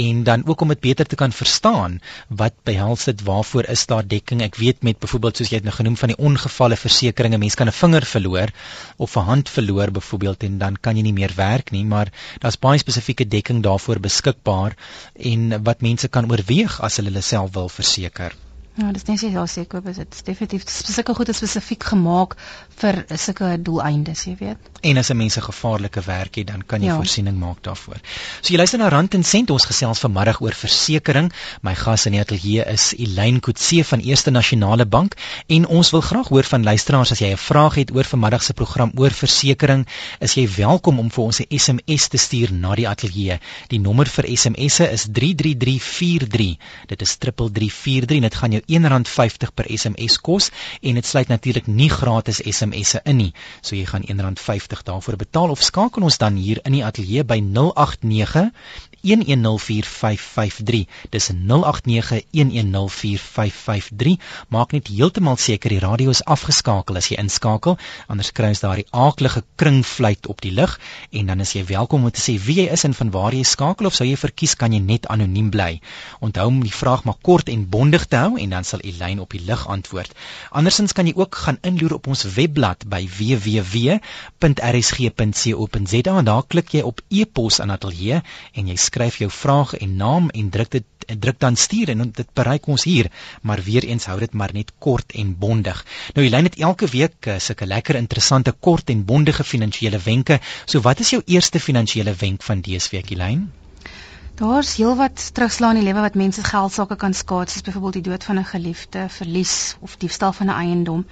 en 0.06 0.24
dan 0.28 0.46
ook 0.48 0.62
om 0.62 0.74
dit 0.74 0.84
beter 0.88 1.08
te 1.08 1.20
kan 1.20 1.32
verstaan 1.32 2.00
wat 2.30 2.54
behels 2.70 3.08
dit 3.10 3.24
waarvoor 3.28 3.70
is 3.74 3.86
daar 3.90 4.08
dekking? 4.08 4.44
Ek 4.46 4.60
weet 4.62 4.84
met 4.84 5.00
byvoorbeeld 5.00 5.42
soos 5.42 5.52
jy 5.52 5.62
het 5.62 5.68
nou 5.68 5.76
genoem 5.76 5.98
van 5.98 6.14
die 6.14 6.20
ongevalle 6.30 6.78
versekerings 6.78 7.38
mense 7.38 7.60
kan 7.60 7.68
'n 7.68 7.80
vinger 7.82 8.06
verloor 8.06 8.54
of 8.98 9.18
'n 9.18 9.28
hand 9.32 9.50
verloor 9.50 9.92
byvoorbeeld 9.92 10.44
en 10.44 10.58
dan 10.58 10.78
kan 10.82 10.96
jy 10.96 11.04
nie 11.04 11.18
meer 11.20 11.34
werk 11.36 11.72
nie 11.72 11.86
maar 11.86 12.12
daar's 12.40 12.60
baie 12.60 12.80
spesifieke 12.80 13.28
dekking 13.28 13.64
daarvoor 13.64 14.00
beskikbaar 14.00 14.76
en 15.16 15.64
wat 15.64 15.82
mense 15.82 16.08
kan 16.08 16.32
oorweeg 16.32 16.82
as 16.82 16.96
hulle 16.98 17.10
hulle 17.10 17.22
self 17.22 17.54
wil 17.54 17.70
verseker 17.70 18.47
Ja, 18.78 18.92
dis 18.94 19.08
net 19.08 19.24
ja, 19.26 19.42
seker, 19.50 19.82
dit 19.82 19.98
is 19.98 20.20
definitief 20.22 20.62
spesifiek 20.70 21.08
goed 21.18 21.30
spesifiek 21.34 21.86
gemaak 21.90 22.36
vir 22.78 23.00
sulke 23.18 23.48
doeleindes, 23.58 24.20
jy 24.28 24.36
weet. 24.38 24.68
En 24.86 24.98
as 25.02 25.10
'n 25.10 25.18
mens 25.18 25.38
'n 25.38 25.42
gevaarlike 25.42 26.02
werk 26.06 26.36
het, 26.36 26.48
dan 26.48 26.62
kan 26.62 26.82
jy 26.82 26.88
ja. 26.88 26.96
voorsiening 26.96 27.40
maak 27.40 27.64
daarvoor. 27.64 27.98
So 28.42 28.54
jy 28.54 28.58
luister 28.58 28.78
na 28.78 28.90
Rand 28.90 29.14
en 29.14 29.24
Sent, 29.24 29.50
ons 29.50 29.66
gesels 29.66 30.00
vanmiddag 30.00 30.42
oor 30.42 30.54
versekerings. 30.54 31.34
My 31.62 31.74
gas 31.74 32.06
in 32.06 32.12
die 32.12 32.22
ateljee 32.22 32.66
is 32.66 32.94
Elyn 32.94 33.40
Kutse 33.40 33.84
van 33.84 34.00
Eerste 34.00 34.30
Nasionale 34.32 34.86
Bank 34.86 35.16
en 35.48 35.66
ons 35.66 35.92
wil 35.92 36.02
graag 36.02 36.28
hoor 36.28 36.44
van 36.44 36.64
luisteraars 36.64 37.12
as 37.12 37.20
jy 37.20 37.32
'n 37.32 37.38
vraag 37.38 37.76
het 37.76 37.92
oor 37.96 38.04
vanmiddag 38.04 38.44
se 38.44 38.54
program 38.54 38.92
oor 38.96 39.12
versekerings, 39.12 39.90
is 40.20 40.34
jy 40.34 40.48
welkom 40.58 41.00
om 41.00 41.10
vir 41.10 41.24
ons 41.24 41.40
'n 41.40 41.58
SMS 41.58 42.08
te 42.08 42.18
stuur 42.18 42.54
na 42.54 42.76
die 42.76 42.88
ateljee. 42.88 43.40
Die 43.70 43.80
nommer 43.80 44.06
vir 44.06 44.26
SMS'e 44.38 44.92
is 44.92 45.08
33343. 45.12 46.58
Dit 46.88 47.02
is 47.02 47.16
3343 47.18 48.16
en 48.16 48.22
dit 48.22 48.36
gaan 48.36 48.52
jou 48.52 48.62
R1.50 48.68 49.54
per 49.56 49.66
SMS 49.72 50.20
kos 50.22 50.50
en 50.82 51.00
dit 51.00 51.06
sluit 51.06 51.28
natuurlik 51.28 51.68
nie 51.68 51.90
gratis 51.90 52.42
SMS'e 52.44 53.02
in 53.04 53.18
nie. 53.18 53.32
So 53.62 53.76
jy 53.76 53.86
gaan 53.90 54.06
R1.50 54.06 54.84
daarvoor 54.84 55.18
betaal 55.18 55.50
of 55.56 55.64
skakel 55.64 56.04
ons 56.04 56.18
dan 56.18 56.36
hier 56.36 56.60
in 56.64 56.78
die 56.78 56.84
ateljee 56.86 57.24
by 57.24 57.40
089 57.42 58.52
1104553. 59.02 60.88
Dis 61.10 61.32
0891104553. 61.32 64.18
Maak 64.48 64.72
net 64.72 64.88
heeltemal 64.88 65.38
seker 65.38 65.70
die 65.70 65.80
radio 65.84 66.10
is 66.10 66.26
afgeskakel 66.26 66.96
as 67.00 67.08
jy 67.12 67.18
inskakel, 67.22 67.78
anders 68.08 68.32
kry 68.32 68.48
ons 68.54 68.62
daardie 68.64 68.88
aaklige 68.92 69.44
kringfluit 69.56 70.28
op 70.28 70.42
die 70.42 70.52
lug 70.52 70.80
en 71.12 71.26
dan 71.32 71.40
is 71.44 71.54
jy 71.56 71.64
welkom 71.70 72.04
om 72.04 72.12
te 72.12 72.22
sê 72.22 72.38
wie 72.42 72.56
jy 72.62 72.68
is 72.74 72.84
en 72.88 72.94
van 72.98 73.12
waar 73.12 73.34
jy 73.36 73.44
skakel 73.48 73.86
of 73.90 73.96
sou 73.98 74.08
jy 74.08 74.18
verkies 74.20 74.56
kan 74.60 74.74
jy 74.74 74.82
net 74.84 75.08
anoniem 75.14 75.50
bly. 75.54 75.72
Onthou 76.24 76.48
om 76.52 76.60
die 76.64 76.74
vraag 76.74 77.04
maar 77.08 77.20
kort 77.22 77.48
en 77.54 77.70
bondig 77.70 78.06
te 78.08 78.18
hou 78.24 78.34
en 78.42 78.50
dan 78.56 78.64
sal 78.68 78.82
Elyn 78.84 79.20
op 79.24 79.32
die 79.36 79.46
lug 79.46 79.68
antwoord. 79.68 80.12
Andersins 80.52 80.94
kan 80.98 81.08
jy 81.08 81.14
ook 81.18 81.34
gaan 81.46 81.60
inloer 81.62 81.94
op 82.00 82.06
ons 82.08 82.24
webblad 82.38 82.80
by 82.90 83.04
www.rsg.co.za 83.18 84.02
en 86.18 86.28
daar 86.28 86.46
klik 86.48 86.70
jy 86.74 86.82
op 86.88 87.02
e-pos 87.10 87.60
aan 87.62 87.72
ateljee 87.76 88.22
en 88.54 88.68
jy 88.72 88.78
skryf 88.88 89.20
jou 89.22 89.30
vraag 89.32 89.74
en 89.78 89.96
naam 90.02 90.30
en 90.30 90.50
druk 90.54 90.72
dit 90.78 90.86
druk 91.26 91.40
dan 91.40 91.56
stuur 91.56 91.90
en 91.94 92.10
dit 92.12 92.34
bereik 92.40 92.68
ons 92.68 92.84
hier 92.84 93.12
maar 93.42 93.62
weer 93.64 93.86
eens 93.88 94.10
hou 94.12 94.18
dit 94.20 94.34
maar 94.34 94.54
net 94.54 94.74
kort 94.88 95.16
en 95.22 95.36
bondig 95.44 95.84
nou 96.16 96.26
jy 96.26 96.32
lyn 96.34 96.50
dit 96.50 96.60
elke 96.70 96.90
week 96.92 97.30
uh, 97.32 97.38
sulke 97.40 97.70
lekker 97.70 98.00
interessante 98.02 98.52
kort 98.52 98.92
en 98.96 99.06
bondige 99.06 99.44
finansiële 99.44 100.02
wenke 100.10 100.42
so 100.66 100.84
wat 100.90 101.06
is 101.06 101.14
jou 101.16 101.22
eerste 101.26 101.64
finansiële 101.64 102.16
wenk 102.26 102.44
van 102.50 102.66
dese 102.66 102.92
week 102.96 103.16
Elyn 103.16 103.48
Daar's 104.38 104.76
heelwat 104.78 105.34
terugslaan 105.34 105.80
in 105.80 105.82
die 105.82 105.88
lewe 105.88 106.04
wat 106.06 106.18
mense 106.20 106.44
geld 106.46 106.74
sake 106.74 106.96
kan 107.02 107.16
skaad 107.18 107.50
soos 107.50 107.64
byvoorbeeld 107.66 107.96
die 107.98 108.04
dood 108.08 108.24
van 108.24 108.38
'n 108.38 108.46
geliefde, 108.46 109.08
verlies 109.10 109.76
of 109.80 109.98
diefstal 109.98 110.34
van 110.34 110.48
'n 110.48 110.60
eiendom. 110.66 111.06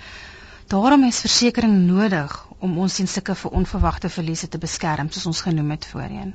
Daarom 0.67 1.03
is 1.03 1.23
versekerings 1.25 1.87
nodig 1.91 2.47
om 2.59 2.77
ons 2.77 2.95
teen 2.95 3.07
sulke 3.07 3.35
onverwagte 3.49 4.09
verliese 4.09 4.47
te 4.47 4.57
beskerm 4.57 5.09
soos 5.11 5.25
ons 5.25 5.41
genoem 5.41 5.71
het 5.71 5.85
voorheen. 5.85 6.33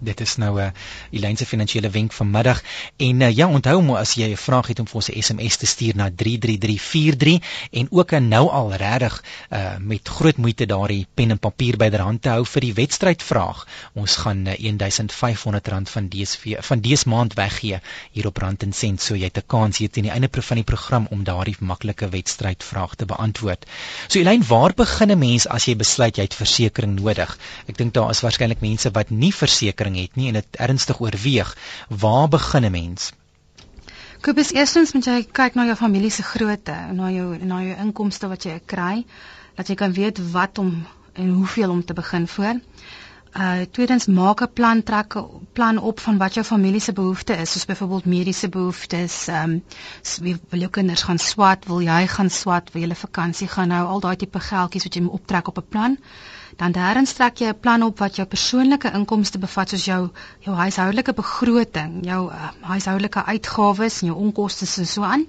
Dit 0.00 0.20
is 0.20 0.36
nou 0.36 0.60
'n 0.60 0.64
uh, 0.64 0.70
Elyn 1.10 1.36
se 1.36 1.46
finansiële 1.46 1.90
wenk 1.90 2.12
vanmiddag 2.12 2.62
en 2.96 3.20
uh, 3.20 3.30
ja 3.36 3.48
onthou 3.48 3.82
maar 3.82 4.00
as 4.00 4.14
jy 4.14 4.30
'n 4.32 4.36
vraag 4.36 4.66
het 4.66 4.78
om 4.80 4.86
vir 4.86 4.94
ons 4.94 5.10
'n 5.10 5.22
SMS 5.22 5.56
te 5.56 5.66
stuur 5.66 5.96
na 5.96 6.10
33343 6.10 7.68
en 7.70 7.86
ook 7.90 8.12
uh, 8.12 8.18
nou 8.18 8.48
al 8.48 8.72
regtig 8.72 9.24
uh, 9.50 9.76
met 9.78 10.08
groot 10.08 10.36
moeite 10.36 10.66
daardie 10.66 11.06
pen 11.14 11.30
en 11.30 11.38
papier 11.38 11.76
byderhand 11.76 12.22
te 12.22 12.28
hou 12.28 12.46
vir 12.46 12.60
die 12.60 12.72
wedstrydvraag. 12.74 13.66
Ons 13.92 14.16
gaan 14.16 14.46
uh, 14.46 14.54
R1500 14.54 15.92
van 15.92 16.08
DSV 16.08 16.56
van 16.60 16.80
dese 16.80 17.08
maand 17.08 17.34
weggee 17.34 17.80
hier 18.10 18.26
op 18.26 18.36
Rand 18.36 18.62
en 18.62 18.72
Sent 18.72 19.02
so 19.02 19.14
jy 19.14 19.24
het 19.24 19.36
'n 19.36 19.46
kans 19.46 19.78
hier 19.78 19.90
teen 19.90 20.08
die 20.08 20.12
einde 20.12 20.28
van 20.42 20.56
die 20.56 20.64
program 20.64 21.06
om 21.10 21.24
daardie 21.24 21.56
maklike 21.60 22.08
wedstrydvraag 22.08 22.94
te 22.94 23.04
beantwoord. 23.04 23.66
So 24.08 24.18
Elyn, 24.18 24.46
waar 24.46 24.72
begin 24.74 25.10
'n 25.10 25.18
mens 25.18 25.46
as 25.46 25.64
jy 25.64 25.76
besluit 25.76 26.16
jy 26.16 26.22
het 26.22 26.34
versekerings 26.34 27.00
nodig? 27.02 27.38
Ek 27.66 27.76
dink 27.76 27.94
daar 27.94 28.10
is 28.10 28.20
waarskynlik 28.20 28.60
mense 28.60 28.90
wat 28.90 29.10
nie 29.10 29.32
versekerings 29.32 29.89
ervaring 29.90 29.96
het 29.98 30.16
nie 30.16 30.28
en 30.28 30.38
dit 30.38 30.56
ernstig 30.56 31.00
oorweeg, 31.00 31.56
waar 31.88 32.28
begin 32.28 32.64
'n 32.64 32.70
mens? 32.70 33.12
Kobus, 34.20 34.52
eerstens 34.52 34.92
moet 34.92 35.04
jy 35.04 35.26
kyk 35.32 35.54
na 35.54 35.64
jou 35.64 35.76
familie 35.76 36.10
se 36.10 36.22
grootte, 36.22 36.74
na 36.92 37.10
jou 37.10 37.38
na 37.44 37.62
jou 37.62 37.76
inkomste 37.76 38.28
wat 38.28 38.44
jy 38.44 38.60
kry, 38.66 39.04
dat 39.56 39.68
jy 39.68 39.74
kan 39.74 39.92
weet 39.92 40.18
wat 40.32 40.58
om 40.58 40.86
en 41.14 41.30
hoeveel 41.32 41.70
om 41.70 41.84
te 41.84 41.94
begin 41.94 42.28
voor. 42.28 42.60
Uh 43.32 43.62
tweedens 43.70 44.06
maak 44.06 44.42
'n 44.42 44.52
plan 44.52 44.82
trek 44.82 45.14
plan 45.52 45.78
op 45.78 46.00
van 46.00 46.18
wat 46.18 46.34
jou 46.34 46.44
familie 46.44 46.80
se 46.80 46.92
behoeftes 46.92 47.40
is, 47.40 47.52
soos 47.52 47.64
byvoorbeeld 47.64 48.04
mediese 48.04 48.48
behoeftes, 48.48 49.28
ehm 49.28 49.60
um, 50.22 50.38
wil 50.50 50.60
jou 50.60 50.70
kinders 50.70 51.02
gaan 51.02 51.18
swat, 51.18 51.66
wil 51.66 51.80
jy 51.80 52.06
gaan 52.06 52.30
swat, 52.30 52.72
wil 52.72 52.82
jy 52.82 52.88
'n 52.88 52.94
vakansie 52.94 53.48
gaan 53.48 53.68
nou, 53.68 53.86
al 53.86 54.00
daai 54.00 54.16
tipe 54.16 54.40
geldjies 54.40 54.82
wat 54.82 54.94
jy 54.94 55.02
moet 55.02 55.12
optrek 55.12 55.48
op 55.48 55.58
'n 55.58 55.68
plan 55.68 55.98
dan 56.60 56.72
daarin 56.76 57.06
strek 57.06 57.38
jy 57.40 57.48
'n 57.48 57.60
plan 57.60 57.82
op 57.82 57.98
wat 57.98 58.16
jou 58.16 58.26
persoonlike 58.28 58.90
inkomste 58.98 59.38
bevat 59.38 59.68
soos 59.72 59.84
jou 59.84 60.00
jou 60.46 60.56
huishoudelike 60.56 61.12
begroting, 61.20 61.94
jou 62.04 62.20
uh, 62.32 62.50
huishoudelike 62.60 63.24
uitgawes 63.24 64.00
en 64.00 64.06
jou 64.06 64.18
onkoste 64.18 64.68
en 64.80 64.86
so 64.86 65.02
aan. 65.02 65.24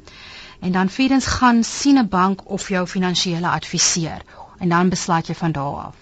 En 0.59 0.71
dan 0.71 0.89
vierdens 0.89 1.25
gaan 1.25 1.63
sien 1.63 1.97
'n 1.99 2.07
bank 2.07 2.41
of 2.45 2.67
jou 2.69 2.87
finansiële 2.87 3.47
adviseur 3.47 4.21
en 4.59 4.69
dan 4.69 4.89
besluit 4.89 5.27
jy 5.27 5.35
van 5.35 5.51
daar 5.51 5.77
af. 5.87 5.95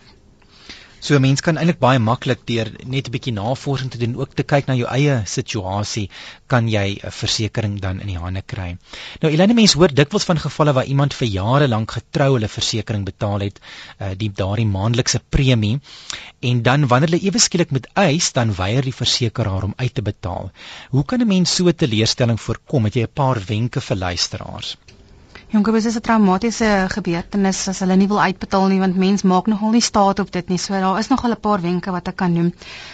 So 1.01 1.15
'n 1.15 1.21
mens 1.21 1.41
kan 1.41 1.57
eintlik 1.57 1.79
baie 1.79 1.99
maklik 1.99 2.41
deur 2.49 2.69
net 2.93 3.07
'n 3.07 3.11
bietjie 3.11 3.33
navorsing 3.33 3.91
te 3.91 3.99
doen, 4.01 4.15
ook 4.19 4.33
te 4.35 4.43
kyk 4.43 4.65
na 4.67 4.75
jou 4.75 4.87
eie 4.95 5.21
situasie, 5.25 6.09
kan 6.47 6.67
jy 6.67 6.99
'n 7.03 7.11
versekerings 7.19 7.81
dan 7.85 8.01
in 8.01 8.11
die 8.11 8.17
hande 8.17 8.41
kry. 8.41 8.77
Nou 9.21 9.31
Elene 9.31 9.53
mense 9.53 9.77
hoor 9.77 9.93
dikwels 9.93 10.27
van 10.31 10.43
gevalle 10.45 10.73
waar 10.73 10.91
iemand 10.91 11.13
vir 11.13 11.27
jare 11.27 11.67
lank 11.67 11.91
getrou 11.91 12.33
hulle 12.33 12.51
versekerings 12.57 13.05
betaal 13.11 13.39
het, 13.47 13.59
uh, 14.01 14.11
die 14.17 14.31
daardie 14.41 14.67
maandelikse 14.67 15.21
premie 15.29 15.79
en 16.41 16.61
dan 16.61 16.87
wanneer 16.87 17.09
hulle 17.09 17.23
ewe 17.23 17.39
skielik 17.39 17.71
moet 17.71 17.87
eis, 17.93 18.31
dan 18.33 18.55
weier 18.55 18.83
die 18.83 18.99
versekeraar 19.01 19.63
om 19.63 19.73
uit 19.77 19.93
te 19.93 20.01
betaal. 20.01 20.51
Hoe 20.89 21.05
kan 21.05 21.21
'n 21.21 21.27
mens 21.27 21.55
so 21.55 21.67
'n 21.67 21.75
teleurstelling 21.75 22.41
voorkom? 22.41 22.83
Het 22.83 22.95
jy 22.95 23.03
'n 23.03 23.13
paar 23.13 23.39
wenke 23.47 23.81
vir 23.81 23.97
luisteraars? 23.97 24.77
Jonker, 25.49 25.73
dis 25.73 25.95
'n 25.97 26.01
traumatiese 26.05 26.67
gebeurtenis 26.93 27.59
as 27.71 27.79
hulle 27.81 27.95
nie 27.97 28.07
wil 28.09 28.19
uitbetaal 28.21 28.67
nie 28.69 28.81
want 28.81 28.97
mens 29.03 29.23
maak 29.31 29.47
nogal 29.49 29.71
nie 29.75 29.81
staat 29.81 30.19
op 30.23 30.31
dit 30.35 30.49
nie. 30.53 30.59
So 30.65 30.73
daar 30.73 30.99
is 30.99 31.07
nogal 31.09 31.31
'n 31.31 31.39
paar 31.45 31.61
wenke 31.61 31.91
wat 31.95 32.07
ek 32.11 32.15
kan 32.15 32.33
noem. 32.33 32.53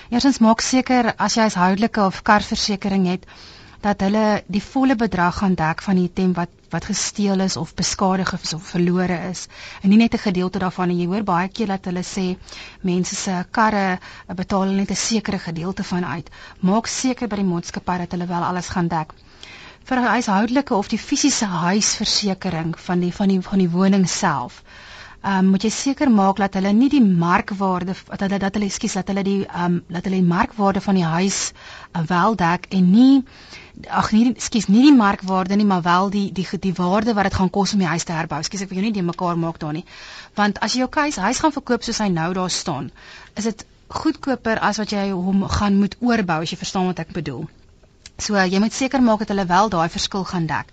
Eerstens 0.10 0.40
maak 0.40 0.62
seker 0.62 1.14
as 1.18 1.36
jy 1.36 1.42
huishoudelike 1.42 2.06
of 2.06 2.22
karversekering 2.22 3.08
het 3.08 3.26
dat 3.82 4.00
hulle 4.02 4.44
die 4.48 4.62
volle 4.64 4.96
bedrag 4.96 5.36
gaan 5.42 5.56
dek 5.56 5.82
van 5.82 5.96
die 6.00 6.06
item 6.08 6.32
wat 6.34 6.50
wat 6.70 6.86
gesteel 6.86 7.40
is 7.40 7.58
of 7.58 7.76
beskadig 7.76 8.32
is 8.42 8.54
of 8.54 8.64
verlore 8.64 9.20
is 9.30 9.48
en 9.82 9.90
nie 9.90 9.98
net 9.98 10.14
'n 10.14 10.26
gedeelte 10.28 10.60
daarvan 10.60 10.90
en 10.90 11.00
jy 11.00 11.08
hoor 11.08 11.24
baie 11.24 11.48
keer 11.50 11.68
dat 11.68 11.86
hulle 11.86 12.04
sê 12.04 12.38
mense 12.82 13.16
se 13.16 13.46
karre 13.52 14.00
betaal 14.36 14.66
net 14.80 14.92
'n 14.92 14.96
sekere 14.96 15.40
gedeelte 15.40 15.84
van 15.84 16.06
uit 16.06 16.30
maak 16.60 16.88
seker 16.88 17.28
by 17.28 17.36
die 17.36 17.52
maatskappy 17.54 17.98
dat 17.98 18.12
hulle 18.12 18.28
wel 18.28 18.44
alles 18.44 18.70
gaan 18.70 18.88
dek 18.88 19.14
vir 19.90 20.02
'n 20.02 20.12
huishoudelike 20.16 20.74
of 20.74 20.88
die 20.94 21.00
fisiese 21.00 21.46
huisversekering 21.46 22.76
van 22.88 23.00
die 23.00 23.14
van 23.14 23.34
die 23.34 23.42
van 23.42 23.60
die 23.64 23.72
woning 23.78 24.10
self 24.10 24.64
ehm 25.26 25.38
um, 25.40 25.48
moet 25.52 25.64
jy 25.66 25.70
seker 25.74 26.10
maak 26.14 26.38
dat 26.38 26.54
hulle 26.58 26.72
nie 26.80 26.90
die 26.94 27.04
markwaarde 27.04 27.94
dat 28.10 28.20
hulle 28.26 28.38
dat 28.44 28.58
hulle 28.58 28.68
ekskuus 28.70 28.98
dat 29.00 29.08
hulle 29.12 29.24
die 29.28 29.40
ehm 29.46 29.64
um, 29.66 29.78
dat 29.96 30.06
hulle 30.06 30.20
die 30.22 30.32
markwaarde 30.34 30.82
van 30.88 31.00
die 31.00 31.08
huis 31.12 31.40
uh, 31.52 32.04
wel 32.12 32.36
dek 32.42 32.68
en 32.80 32.92
nie 32.92 33.24
ag 34.02 34.12
nee 34.16 34.34
ekskuus 34.34 34.68
nie 34.68 34.84
die 34.88 34.96
markwaarde 35.00 35.56
nie 35.56 35.66
maar 35.72 35.82
wel 35.88 36.10
die 36.10 36.32
die 36.32 36.46
die 36.68 36.74
waarde 36.82 37.18
wat 37.18 37.30
dit 37.30 37.38
gaan 37.40 37.50
kos 37.50 37.74
om 37.74 37.80
die 37.80 37.90
huis 37.94 38.04
te 38.04 38.14
herbou. 38.14 38.40
Ekskuus 38.40 38.62
ek 38.66 38.70
wil 38.70 38.80
jou 38.80 38.86
nie 38.86 38.96
die 39.00 39.08
mekaar 39.10 39.38
maak 39.38 39.60
daar 39.60 39.74
nie. 39.74 39.86
Want 40.36 40.62
as 40.68 40.74
jy 40.74 40.86
jou 40.86 40.90
huis 40.96 41.16
huis 41.16 41.40
gaan 41.40 41.58
verkoop 41.58 41.84
soos 41.84 42.00
hy 42.06 42.10
nou 42.14 42.32
daar 42.34 42.50
staan, 42.50 42.92
is 43.36 43.50
dit 43.50 43.66
goedkoper 43.90 44.62
as 44.70 44.78
wat 44.78 44.94
jy 44.94 45.10
hom 45.12 45.44
gaan 45.58 45.80
moet 45.82 45.98
oorbou 46.00 46.42
as 46.42 46.54
jy 46.54 46.58
verstaan 46.62 46.94
wat 46.94 47.00
ek 47.00 47.14
bedoel. 47.18 47.48
So 48.18 48.40
jy 48.40 48.60
moet 48.64 48.74
seker 48.74 49.02
maak 49.04 49.20
dat 49.20 49.34
hulle 49.34 49.46
wel 49.46 49.70
daai 49.70 49.90
verskil 49.90 50.24
gaan 50.24 50.46
dek. 50.48 50.72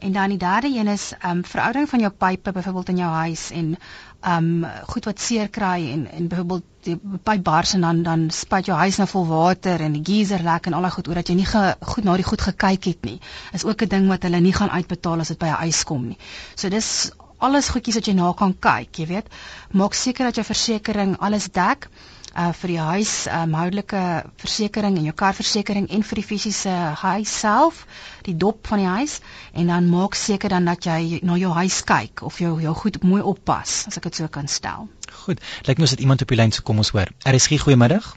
En 0.00 0.12
dan 0.12 0.28
die 0.32 0.38
derde 0.38 0.68
een 0.68 0.88
is 0.88 1.12
ehm 1.18 1.36
um, 1.36 1.44
veroudering 1.44 1.88
van 1.88 2.00
jou 2.00 2.10
pype 2.12 2.52
byvoorbeeld 2.52 2.88
in 2.88 2.96
jou 2.96 3.10
huis 3.12 3.50
en 3.50 3.76
ehm 4.20 4.64
um, 4.64 4.70
goed 4.86 5.04
wat 5.04 5.20
seer 5.20 5.48
kry 5.48 5.90
en 5.92 6.10
en 6.10 6.28
byvoorbeeld 6.28 6.62
die 6.82 6.96
pyp 7.22 7.42
bars 7.44 7.74
en 7.74 7.80
dan 7.80 8.02
dan 8.02 8.30
spuit 8.30 8.66
jou 8.66 8.78
huis 8.78 8.96
nou 8.96 9.08
vol 9.08 9.26
water 9.26 9.80
en 9.80 9.92
die 9.92 10.04
geyser 10.04 10.42
lek 10.42 10.66
en 10.66 10.72
al 10.72 10.80
daai 10.88 10.92
goed 10.96 11.08
oor 11.08 11.20
dat 11.20 11.28
jy 11.28 11.34
nie 11.34 11.46
ge, 11.52 11.74
goed 11.80 12.04
na 12.04 12.16
die 12.16 12.28
goed 12.30 12.40
gekyk 12.40 12.84
het 12.84 13.04
nie. 13.04 13.20
Is 13.52 13.64
ook 13.64 13.82
'n 13.82 13.88
ding 13.88 14.08
wat 14.08 14.22
hulle 14.22 14.40
nie 14.40 14.52
gaan 14.52 14.70
uitbetaal 14.70 15.20
as 15.20 15.28
dit 15.28 15.38
by 15.38 15.46
'n 15.46 15.60
huis 15.64 15.84
kom 15.84 16.06
nie. 16.08 16.18
So 16.54 16.68
dis 16.68 17.10
alles 17.38 17.68
goedjies 17.68 17.94
wat 17.94 18.06
jy 18.06 18.14
na 18.14 18.32
kan 18.32 18.58
kyk, 18.58 18.98
jy 18.98 19.06
weet. 19.06 19.28
Maak 19.70 19.94
seker 19.94 20.24
dat 20.24 20.34
jou 20.34 20.44
versekerings 20.44 21.18
alles 21.18 21.48
dek 21.52 21.88
uh 22.36 22.52
vir 22.52 22.68
die 22.68 22.78
huis 22.78 23.26
um, 23.26 23.54
houdelike 23.58 24.02
versekerings 24.42 24.98
en 24.98 25.08
jou 25.08 25.14
karversekering 25.14 25.88
en 25.90 26.02
vir 26.02 26.20
die 26.20 26.26
fisiese 26.26 26.74
huis 27.02 27.32
self, 27.40 27.86
die 28.22 28.36
dop 28.36 28.66
van 28.66 28.78
die 28.78 28.90
huis 28.90 29.20
en 29.52 29.66
dan 29.66 29.90
maak 29.90 30.14
seker 30.14 30.48
dan 30.48 30.64
dat 30.64 30.86
jy 30.86 31.20
na 31.22 31.36
jou 31.36 31.52
huis 31.52 31.82
kyk 31.84 32.22
of 32.22 32.38
jou 32.38 32.60
jou 32.60 32.74
goed 32.74 33.02
mooi 33.02 33.22
oppas 33.22 33.86
as 33.90 33.96
ek 33.96 34.10
dit 34.10 34.22
so 34.22 34.28
kan 34.28 34.48
stel. 34.48 34.88
Goed. 35.26 35.40
Lyk 35.66 35.78
my 35.78 35.84
as 35.84 35.96
dit 35.96 36.06
iemand 36.06 36.22
op 36.22 36.28
die 36.28 36.38
lyn 36.38 36.52
se 36.52 36.62
kom 36.62 36.78
ons 36.78 36.92
hoor. 36.94 37.10
Er 37.24 37.34
is 37.34 37.46
goeie 37.46 37.76
middag. 37.76 38.16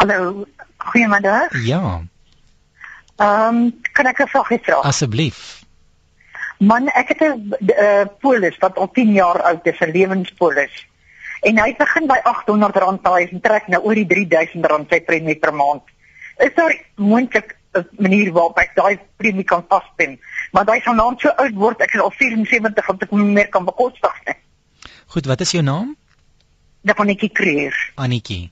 Hallo. 0.00 0.46
Goeiemiddag. 0.80 1.64
Ja. 1.64 2.02
Ehm 3.16 3.56
um, 3.56 3.80
kan 3.92 4.06
ek 4.06 4.20
'n 4.20 4.28
vragie 4.28 4.58
vra? 4.62 4.80
Asseblief. 4.80 5.60
Man, 6.58 6.88
ek 6.88 7.08
het 7.08 7.20
'n 7.20 7.52
uh, 7.60 8.04
polis 8.20 8.56
wat 8.58 8.78
al 8.78 8.90
10 8.90 9.12
jaar 9.12 9.42
oud 9.42 9.66
is, 9.66 9.80
'n 9.80 9.90
lewenspolis 9.92 10.86
en 11.48 11.62
hy 11.62 11.70
begin 11.78 12.06
by 12.10 12.18
R800 12.24 13.02
daai 13.04 13.22
en 13.30 13.40
trek 13.40 13.70
nou 13.72 13.80
oor 13.86 13.98
die 13.98 14.06
R3000 14.06 14.92
sy 14.92 15.00
premie 15.06 15.38
per 15.40 15.54
maand. 15.56 15.82
Is 16.40 16.54
daar 16.56 16.74
moontlik 16.96 17.56
'n 17.74 17.86
manier 17.98 18.32
waarop 18.32 18.58
ek 18.58 18.74
daai 18.74 18.98
premie 19.16 19.44
kan 19.44 19.64
vaspin? 19.68 20.18
Maar 20.52 20.66
hy 20.66 20.80
sou 20.80 20.94
nou 20.94 21.14
so 21.18 21.28
oud 21.28 21.54
word, 21.54 21.80
ek 21.80 21.94
is 21.94 22.00
al 22.00 22.10
74 22.10 22.88
om 22.88 22.98
te 22.98 23.06
kom 23.06 23.32
meer 23.32 23.48
kan 23.48 23.64
bekostig 23.64 24.16
nie. 24.26 24.36
Goed, 25.06 25.26
wat 25.26 25.40
is 25.40 25.50
jou 25.50 25.62
naam? 25.62 25.96
Dafanetjie 26.82 27.30
Kreer. 27.30 27.74
Anetjie. 27.94 28.50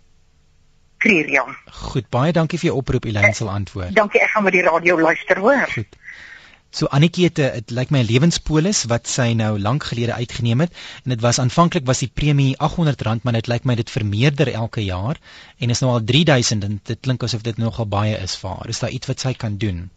Kreer 0.98 1.30
ja. 1.30 1.44
Goed, 1.70 2.08
baie 2.10 2.32
dankie 2.32 2.58
vir 2.58 2.70
jou 2.70 2.78
oproep. 2.80 3.04
Elyn 3.04 3.34
sal 3.34 3.48
antwoord. 3.48 3.94
Dankie, 3.94 4.20
ek 4.20 4.30
gaan 4.34 4.42
met 4.42 4.52
die 4.52 4.62
radio 4.66 4.98
luister, 5.00 5.38
hoor. 5.38 5.66
Goed. 5.72 5.96
So 6.70 6.86
Annetjie 6.96 7.24
het 7.24 7.38
'n 7.40 7.52
dit 7.58 7.70
lyk 7.76 7.90
my 7.94 8.00
'n 8.00 8.08
lewenspolis 8.08 8.80
wat 8.92 9.06
sy 9.12 9.28
nou 9.36 9.52
lank 9.66 9.84
gelede 9.90 10.12
uitgeneem 10.12 10.60
het 10.64 10.72
en 11.04 11.14
dit 11.14 11.20
was 11.26 11.38
aanvanklik 11.44 11.86
was 11.86 12.02
die 12.04 12.10
premie 12.20 12.56
R800 12.56 13.22
maar 13.22 13.38
dit 13.38 13.46
lyk 13.52 13.64
my 13.64 13.74
dit 13.74 13.90
vermeerder 13.90 14.52
elke 14.52 14.84
jaar 14.84 15.20
en 15.58 15.70
is 15.70 15.80
nou 15.80 15.92
al 15.92 16.04
3000 16.04 16.64
en 16.64 16.80
dit 16.82 17.00
klink 17.00 17.22
asof 17.22 17.42
dit 17.42 17.56
nogal 17.56 17.86
baie 17.86 18.18
is 18.18 18.36
vir 18.36 18.50
haar. 18.50 18.68
Is 18.68 18.78
daar 18.84 18.90
iets 18.90 19.06
wat 19.06 19.20
sy 19.20 19.32
kan 19.32 19.56
doen? 19.56 19.88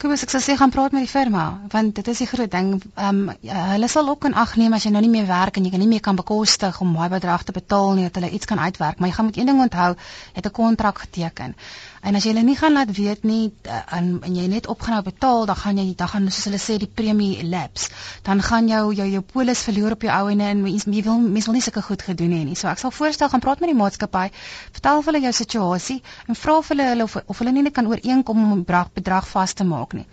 Kobus, 0.00 0.22
ek 0.24 0.30
sal 0.32 0.40
sê 0.40 0.54
gaan 0.56 0.70
praat 0.72 0.94
met 0.96 1.02
die 1.04 1.10
firma 1.12 1.42
want 1.74 1.92
dit 1.98 2.06
is 2.08 2.22
die 2.22 2.28
groot 2.30 2.48
ding. 2.48 2.70
Ehm 2.94 3.18
um, 3.28 3.34
ja, 3.44 3.66
hulle 3.74 3.88
sal 3.92 4.08
ook 4.08 4.24
in 4.30 4.36
ag 4.42 4.54
neem 4.56 4.72
as 4.72 4.86
jy 4.86 4.94
nou 4.94 5.02
nie 5.04 5.12
meer 5.12 5.26
werk 5.28 5.60
en 5.60 5.66
jy 5.68 5.74
kan 5.74 5.84
nie 5.84 5.90
meer 5.90 6.00
kan 6.06 6.16
bekostig 6.16 6.80
om 6.80 6.94
daai 6.96 7.10
bedrag 7.12 7.44
te 7.44 7.52
betaal 7.52 7.92
nie 7.98 8.06
dat 8.08 8.16
hulle 8.16 8.32
iets 8.32 8.48
kan 8.48 8.64
uitwerk, 8.64 8.96
maar 8.96 9.12
jy 9.12 9.18
gaan 9.18 9.28
moet 9.28 9.36
een 9.36 9.52
ding 9.52 9.60
onthou, 9.60 9.90
jy 9.92 10.40
het 10.40 10.48
'n 10.48 10.56
kontrak 10.56 11.04
geteken. 11.04 11.54
En 12.00 12.16
as 12.16 12.24
jy 12.24 12.30
hulle 12.32 12.46
nie 12.46 12.56
gaan 12.56 12.72
laat 12.72 12.90
weet 12.96 13.24
nie 13.28 13.52
eh, 13.68 13.80
en, 13.92 14.06
en 14.24 14.36
jy 14.36 14.46
net 14.48 14.66
opgenou 14.72 15.02
betaal, 15.04 15.44
dan 15.46 15.56
gaan 15.56 15.76
jy 15.76 15.92
dan 15.96 16.08
gaan 16.08 16.30
soos 16.30 16.46
hulle 16.48 16.60
sê 16.62 16.78
die 16.80 16.88
premie 16.88 17.44
lapse. 17.44 17.90
Dan 18.24 18.40
gaan 18.42 18.68
jou 18.68 18.94
jou 18.94 19.08
jou 19.10 19.20
polis 19.20 19.64
verloor 19.68 19.92
op 19.98 20.06
jou 20.08 20.14
ou 20.14 20.30
en 20.32 20.40
en 20.40 20.62
mens 20.62 20.86
jy 20.88 21.02
wil 21.04 21.20
mens 21.20 21.44
wil 21.44 21.58
nie 21.58 21.62
sulke 21.66 21.82
goed 21.82 22.02
gedoen 22.02 22.32
hê 22.32 22.40
nie. 22.44 22.56
So 22.56 22.68
ek 22.72 22.80
sal 22.80 22.90
voorstel 22.90 23.28
gaan 23.28 23.44
praat 23.44 23.60
met 23.60 23.68
die 23.68 23.76
maatskappy, 23.76 24.30
vertel 24.72 25.04
hulle 25.10 25.20
jou 25.26 25.32
situasie 25.42 25.98
en 26.26 26.40
vra 26.44 26.56
vir 26.70 26.84
hulle 26.86 27.04
of 27.04 27.18
of 27.26 27.44
hulle 27.44 27.52
nie 27.52 27.66
net 27.68 27.76
kan 27.76 27.86
ooreenkom 27.92 28.44
om 28.44 28.52
'n 28.56 28.64
bedrag 28.64 28.92
bedrag 28.96 29.28
vas 29.28 29.52
te 29.52 29.64
maak 29.64 29.89
nie. 29.96 30.06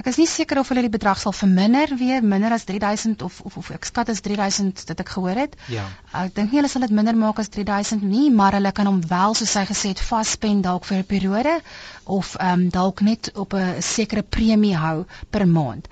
Ek 0.00 0.08
is 0.10 0.16
nie 0.18 0.26
seker 0.26 0.58
of 0.58 0.70
hulle 0.72 0.82
die 0.86 0.92
bedrag 0.92 1.20
sal 1.22 1.34
verminder 1.36 1.92
weer 1.98 2.24
minder 2.24 2.54
as 2.56 2.64
3000 2.70 3.22
of 3.22 3.40
of, 3.48 3.56
of 3.56 3.70
ek 3.76 3.86
skat 3.90 4.10
as 4.14 4.22
3000 4.26 4.86
dit 4.90 5.02
ek 5.04 5.12
gehoor 5.16 5.40
het. 5.44 5.54
Ja. 5.70 5.84
Ek 6.24 6.34
dink 6.34 6.50
nie 6.50 6.60
hulle 6.60 6.72
sal 6.72 6.86
dit 6.86 6.96
minder 6.98 7.16
maak 7.18 7.38
as 7.38 7.52
3000 7.54 8.02
nie, 8.02 8.30
maar 8.30 8.58
hulle 8.58 8.72
kan 8.72 8.90
hom 8.90 9.00
wel 9.08 9.38
soos 9.38 9.54
hy 9.60 9.64
gesê 9.70 9.94
het 9.94 10.02
vaspen 10.02 10.64
dalk 10.66 10.84
vir 10.90 10.98
'n 10.98 11.10
periode 11.14 11.60
of 12.04 12.34
ehm 12.36 12.66
um, 12.66 12.68
dalk 12.68 13.00
net 13.00 13.30
op 13.34 13.54
'n 13.54 13.80
sekere 13.82 14.22
premie 14.22 14.76
hou 14.76 15.06
per 15.30 15.46
maand. 15.48 15.88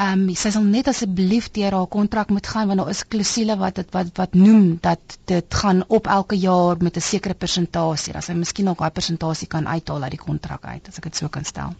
Ehm 0.00 0.28
um, 0.28 0.34
sy 0.38 0.50
sal 0.54 0.62
net 0.64 0.88
asseblief 0.88 1.48
deur 1.56 1.74
haar 1.76 1.88
kontrak 1.90 2.30
moet 2.30 2.46
gaan 2.46 2.68
want 2.70 2.80
daar 2.80 2.92
is 2.92 3.02
klousule 3.12 3.56
wat 3.62 3.80
dit 3.80 3.90
wat 3.96 4.12
wat 4.20 4.36
noem 4.38 4.78
dat 4.84 5.16
dit 5.32 5.56
gaan 5.62 5.82
op 5.98 6.06
elke 6.06 6.38
jaar 6.38 6.76
met 6.78 6.96
'n 6.96 7.08
sekere 7.08 7.34
persentasie. 7.34 8.12
Dat 8.12 8.24
sy 8.24 8.32
miskien 8.32 8.68
ook 8.68 8.78
daai 8.78 8.90
persentasie 8.90 9.48
kan 9.48 9.66
uithaal 9.66 10.02
uit 10.02 10.16
die 10.16 10.24
kontrak 10.28 10.64
uit 10.64 10.88
as 10.88 10.96
ek 10.96 11.10
dit 11.10 11.16
so 11.16 11.28
kan 11.28 11.44
stel. 11.44 11.74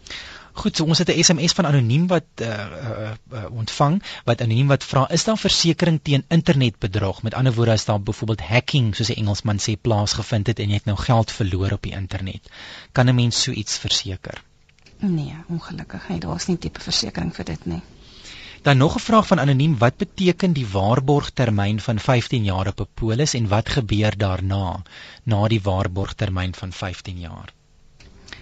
Goed, 0.53 0.75
so 0.75 0.83
ons 0.83 0.97
het 0.97 1.09
'n 1.09 1.23
SMS 1.23 1.53
van 1.57 1.65
anoniem 1.65 2.07
wat 2.07 2.25
uh, 2.41 2.47
uh, 2.47 3.11
uh, 3.33 3.45
ontvang 3.51 4.01
wat 4.25 4.41
anoniem 4.41 4.67
wat 4.67 4.83
vra 4.83 5.09
is 5.09 5.23
daar 5.23 5.37
versekerings 5.37 6.01
teen 6.03 6.25
internetbedrog? 6.27 7.21
Met 7.23 7.33
ander 7.33 7.53
woorde 7.53 7.71
as 7.71 7.85
daar 7.85 8.01
byvoorbeeld 8.01 8.41
hacking 8.41 8.95
soos 8.95 9.09
'n 9.09 9.19
Engelsman 9.21 9.59
sê 9.59 9.77
plaasgevind 9.81 10.47
het 10.47 10.59
en 10.59 10.69
jy 10.69 10.75
het 10.75 10.85
nou 10.85 10.97
geld 10.97 11.31
verloor 11.31 11.71
op 11.71 11.81
die 11.81 11.95
internet. 11.95 12.49
Kan 12.91 13.09
'n 13.09 13.15
mens 13.15 13.41
so 13.41 13.51
iets 13.51 13.77
verseker? 13.77 14.43
Nee, 14.97 15.35
ongelukkig 15.47 16.09
nie. 16.09 16.19
Daar's 16.19 16.45
nie 16.47 16.57
tipe 16.57 16.79
versekerings 16.79 17.35
vir 17.35 17.45
dit 17.45 17.65
nie. 17.65 17.81
Dan 18.61 18.77
nog 18.77 18.95
'n 18.95 18.99
vraag 18.99 19.27
van 19.27 19.39
anoniem, 19.39 19.77
wat 19.77 19.97
beteken 19.97 20.53
die 20.53 20.67
waarborgtermyn 20.67 21.79
van 21.79 21.99
15 21.99 22.43
jaar 22.43 22.67
op 22.67 22.79
'n 22.81 22.87
polis 22.93 23.33
en 23.33 23.47
wat 23.47 23.69
gebeur 23.69 24.17
daarna 24.17 24.83
na 25.23 25.47
die 25.47 25.61
waarborgtermyn 25.61 26.55
van 26.55 26.71
15 26.71 27.19
jaar? 27.19 27.53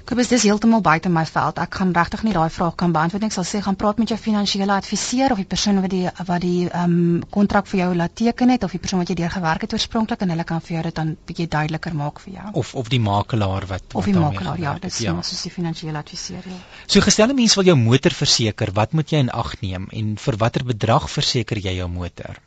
Kobus, 0.09 0.25
dis 0.25 0.41
heeltemal 0.47 0.81
buite 0.81 1.09
my 1.13 1.21
veld. 1.29 1.59
Ek 1.61 1.75
gaan 1.77 1.91
regtig 1.93 2.23
nie 2.25 2.31
daai 2.33 2.49
vraag 2.49 2.73
kan 2.81 2.93
beantwoord 2.95 3.21
nie. 3.21 3.27
Ek 3.29 3.35
sal 3.35 3.45
sê 3.45 3.59
gaan 3.61 3.75
praat 3.77 3.99
met 4.01 4.09
jou 4.09 4.17
finansiële 4.17 4.73
adviseur 4.73 5.35
of 5.35 5.37
die 5.37 5.45
persoon 5.51 5.83
wat 5.83 5.93
die 5.93 6.07
wat 6.29 6.41
die 6.41 6.63
ehm 6.65 6.95
um, 6.95 7.19
kontrak 7.35 7.69
vir 7.69 7.79
jou 7.83 7.89
laat 7.99 8.15
teken 8.17 8.49
het 8.55 8.65
of 8.65 8.73
die 8.73 8.81
persoon 8.81 9.03
wat 9.03 9.11
jy 9.13 9.19
deur 9.19 9.35
gewerk 9.35 9.67
het 9.67 9.77
oorspronklik 9.77 10.25
en 10.25 10.33
hulle 10.33 10.47
kan 10.49 10.65
vir 10.65 10.75
jou 10.79 10.83
dit 10.87 10.97
dan 11.01 11.13
bietjie 11.29 11.47
duideliker 11.57 11.99
maak 12.01 12.23
vir 12.25 12.39
jou. 12.39 12.47
Of 12.63 12.73
of 12.81 12.89
die 12.89 13.01
makelaar 13.05 13.69
wat 13.69 13.93
Of 14.01 14.09
die 14.09 14.17
makelaar, 14.17 14.57
ja, 14.65 14.75
dis 14.81 14.97
ja. 15.05 15.13
soos 15.21 15.45
die 15.45 15.53
finansiële 15.53 16.01
adviseur. 16.01 16.41
Ja. 16.41 16.59
So 16.87 17.05
gestelde 17.05 17.37
mens 17.37 17.59
wil 17.61 17.69
jou 17.69 17.77
motor 17.77 18.17
verseker, 18.25 18.73
wat 18.73 18.97
moet 18.97 19.13
jy 19.13 19.21
in 19.27 19.29
ag 19.29 19.59
neem 19.61 19.91
en 19.93 20.15
vir 20.17 20.41
watter 20.41 20.65
bedrag 20.73 21.05
verseker 21.19 21.61
jy 21.61 21.77
jou 21.83 21.91
motor? 22.01 22.41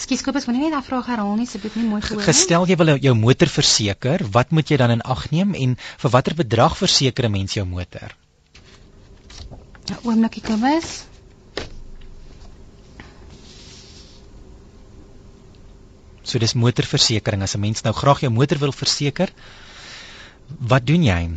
Skus 0.00 0.22
Kobus, 0.24 0.46
moenie 0.48 0.62
net 0.64 0.72
daai 0.72 0.86
vraag 0.86 1.10
herhaal 1.12 1.34
nie, 1.36 1.44
asseblief 1.44 1.74
nie 1.76 1.84
mooi 1.84 2.00
gehoor. 2.00 2.24
Gestel 2.24 2.64
jy 2.70 2.76
wil 2.80 2.94
jou 3.04 3.12
motor 3.18 3.50
verseker, 3.52 4.24
wat 4.32 4.54
moet 4.56 4.72
jy 4.72 4.78
dan 4.80 4.94
in 4.96 5.02
ag 5.04 5.26
neem 5.34 5.52
en 5.58 5.76
vir 5.76 6.12
watter 6.14 6.36
bedrag 6.38 6.76
verseker 6.78 7.28
'n 7.28 7.32
mens 7.36 7.56
jou 7.58 7.66
motor? 7.68 8.16
Ja, 9.90 9.98
oomblikie 10.02 10.42
Kobus. 10.46 11.04
So 16.22 16.38
dis 16.38 16.54
motorversekering 16.54 17.42
as 17.42 17.56
'n 17.56 17.60
mens 17.60 17.82
nou 17.82 17.92
graag 17.92 18.20
jou 18.20 18.30
motor 18.30 18.58
wil 18.58 18.72
verseker, 18.72 19.28
wat 20.58 20.86
doen 20.86 21.02
jy? 21.02 21.30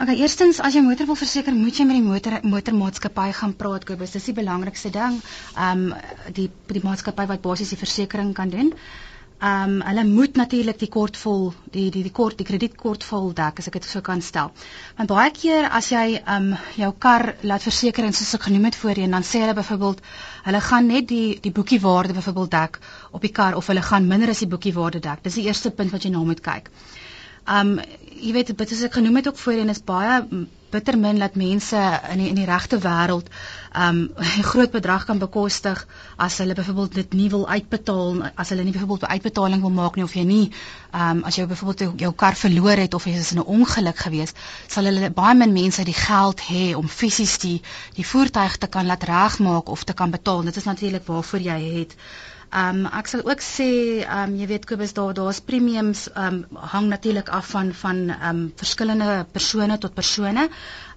Okay, 0.00 0.14
eerstens 0.24 0.62
as 0.64 0.72
jy 0.72 0.80
motor 0.80 1.04
wil 1.10 1.16
verseker, 1.20 1.52
moet 1.52 1.76
jy 1.76 1.84
met 1.84 1.98
die 1.98 2.04
motor 2.06 2.38
motormaatskappy 2.48 3.26
gaan 3.36 3.50
praat, 3.52 3.82
Kobus. 3.84 4.14
Dis 4.14 4.30
die 4.30 4.32
belangrikste 4.38 4.88
ding. 4.94 5.18
Ehm 5.52 5.82
um, 5.90 6.30
die 6.38 6.46
die 6.70 6.80
maatskappy 6.86 7.26
wat 7.28 7.42
basies 7.44 7.74
die 7.74 7.78
versekerings 7.80 8.32
kan 8.38 8.48
doen. 8.54 8.70
Ehm 8.70 9.74
um, 9.74 9.82
hulle 9.90 10.04
moet 10.08 10.40
natuurlik 10.40 10.78
die 10.80 10.88
kortvol 10.94 11.44
die 11.74 11.84
die 11.98 12.04
die 12.06 12.12
kort 12.20 12.40
die 12.40 12.46
kredietkortvol 12.48 13.28
dek 13.42 13.60
as 13.60 13.68
ek 13.68 13.76
dit 13.76 13.88
so 13.90 14.00
kan 14.06 14.24
stel. 14.24 14.54
Want 15.02 15.12
baie 15.12 15.34
keer 15.36 15.68
as 15.80 15.92
jy 15.92 16.06
ehm 16.22 16.48
um, 16.54 16.56
jou 16.80 16.90
kar 17.06 17.34
laat 17.52 17.68
verseker 17.68 18.08
en 18.08 18.16
soos 18.16 18.32
ek 18.40 18.48
genoem 18.48 18.70
het 18.70 18.80
voorheen, 18.80 19.18
dan 19.18 19.28
sê 19.32 19.44
hulle 19.44 19.58
byvoorbeeld 19.60 20.00
hulle 20.48 20.64
gaan 20.70 20.88
net 20.94 21.12
die 21.12 21.28
die 21.44 21.52
boekiewaarde 21.60 22.16
byvoorbeeld 22.22 22.56
dek 22.56 22.80
op 23.10 23.28
die 23.28 23.34
kar 23.42 23.60
of 23.60 23.68
hulle 23.68 23.84
gaan 23.92 24.08
minder 24.14 24.32
as 24.32 24.40
die 24.46 24.50
boekiewaarde 24.56 25.04
dek. 25.10 25.20
Dis 25.28 25.36
die 25.42 25.46
eerste 25.52 25.76
punt 25.82 25.92
wat 25.92 26.08
jy 26.08 26.16
na 26.16 26.24
moet 26.32 26.40
kyk. 26.48 26.72
Um 27.48 27.78
jy 28.20 28.32
weet 28.36 28.56
dit 28.56 28.72
is 28.72 28.82
ek 28.82 28.98
genoem 28.98 29.16
het 29.16 29.28
ook 29.28 29.38
voorheen 29.38 29.72
is 29.72 29.84
baie 29.84 30.20
bitter 30.70 30.98
min 30.98 31.18
dat 31.18 31.34
mense 31.34 31.78
in 32.12 32.20
die, 32.20 32.28
in 32.30 32.38
die 32.38 32.46
regte 32.46 32.78
wêreld 32.78 33.30
um 33.84 33.98
'n 34.38 34.44
groot 34.50 34.70
bedrag 34.70 35.04
kan 35.08 35.18
bekostig 35.18 35.86
as 36.16 36.38
hulle 36.38 36.54
byvoorbeeld 36.54 36.94
dit 36.94 37.12
nie 37.12 37.30
wil 37.30 37.48
uitbetaal 37.48 38.22
as 38.34 38.48
hulle 38.52 38.64
nie 38.64 38.72
byvoorbeeld 38.72 39.06
'n 39.08 39.12
uitbetaling 39.16 39.60
wil 39.60 39.74
maak 39.78 39.96
nie 39.96 40.04
of 40.04 40.14
jy 40.14 40.24
nie 40.24 40.52
um 40.94 41.24
as 41.24 41.36
jy 41.36 41.46
byvoorbeeld 41.46 42.00
jou 42.00 42.12
kar 42.12 42.36
verloor 42.36 42.76
het 42.84 42.94
of 42.94 43.04
jy 43.04 43.16
is 43.18 43.32
in 43.32 43.38
'n 43.38 43.50
ongeluk 43.58 43.98
gewees 43.98 44.34
sal 44.66 44.84
hulle 44.84 45.10
baie 45.10 45.34
min 45.34 45.52
mense 45.52 45.84
die 45.84 46.00
geld 46.06 46.40
hê 46.40 46.74
om 46.76 46.88
fisies 46.88 47.38
die 47.38 47.62
die 47.94 48.06
voertuig 48.06 48.56
te 48.56 48.66
kan 48.66 48.86
laat 48.86 49.02
regmaak 49.02 49.68
of 49.68 49.84
te 49.84 49.92
kan 49.92 50.10
betaal. 50.10 50.42
Dit 50.42 50.56
is 50.56 50.64
natuurlik 50.64 51.06
waarvoor 51.06 51.40
jy 51.40 51.60
het 51.78 51.96
um, 52.52 52.84
ek 52.98 53.08
sal 53.10 53.22
ook 53.24 53.42
sê 53.44 53.68
ehm 54.02 54.32
um, 54.32 54.36
jy 54.40 54.46
weet 54.50 54.66
Kobus 54.68 54.94
daar 54.96 55.14
daar's 55.14 55.40
premiums 55.40 56.06
ehm 56.10 56.42
um, 56.42 56.60
hang 56.74 56.88
natuurlik 56.92 57.28
af 57.28 57.50
van 57.54 57.72
van 57.74 58.02
ehm 58.10 58.28
um, 58.28 58.52
verskillende 58.56 59.26
persone 59.32 59.78
tot 59.78 59.94
persone. 59.94 60.48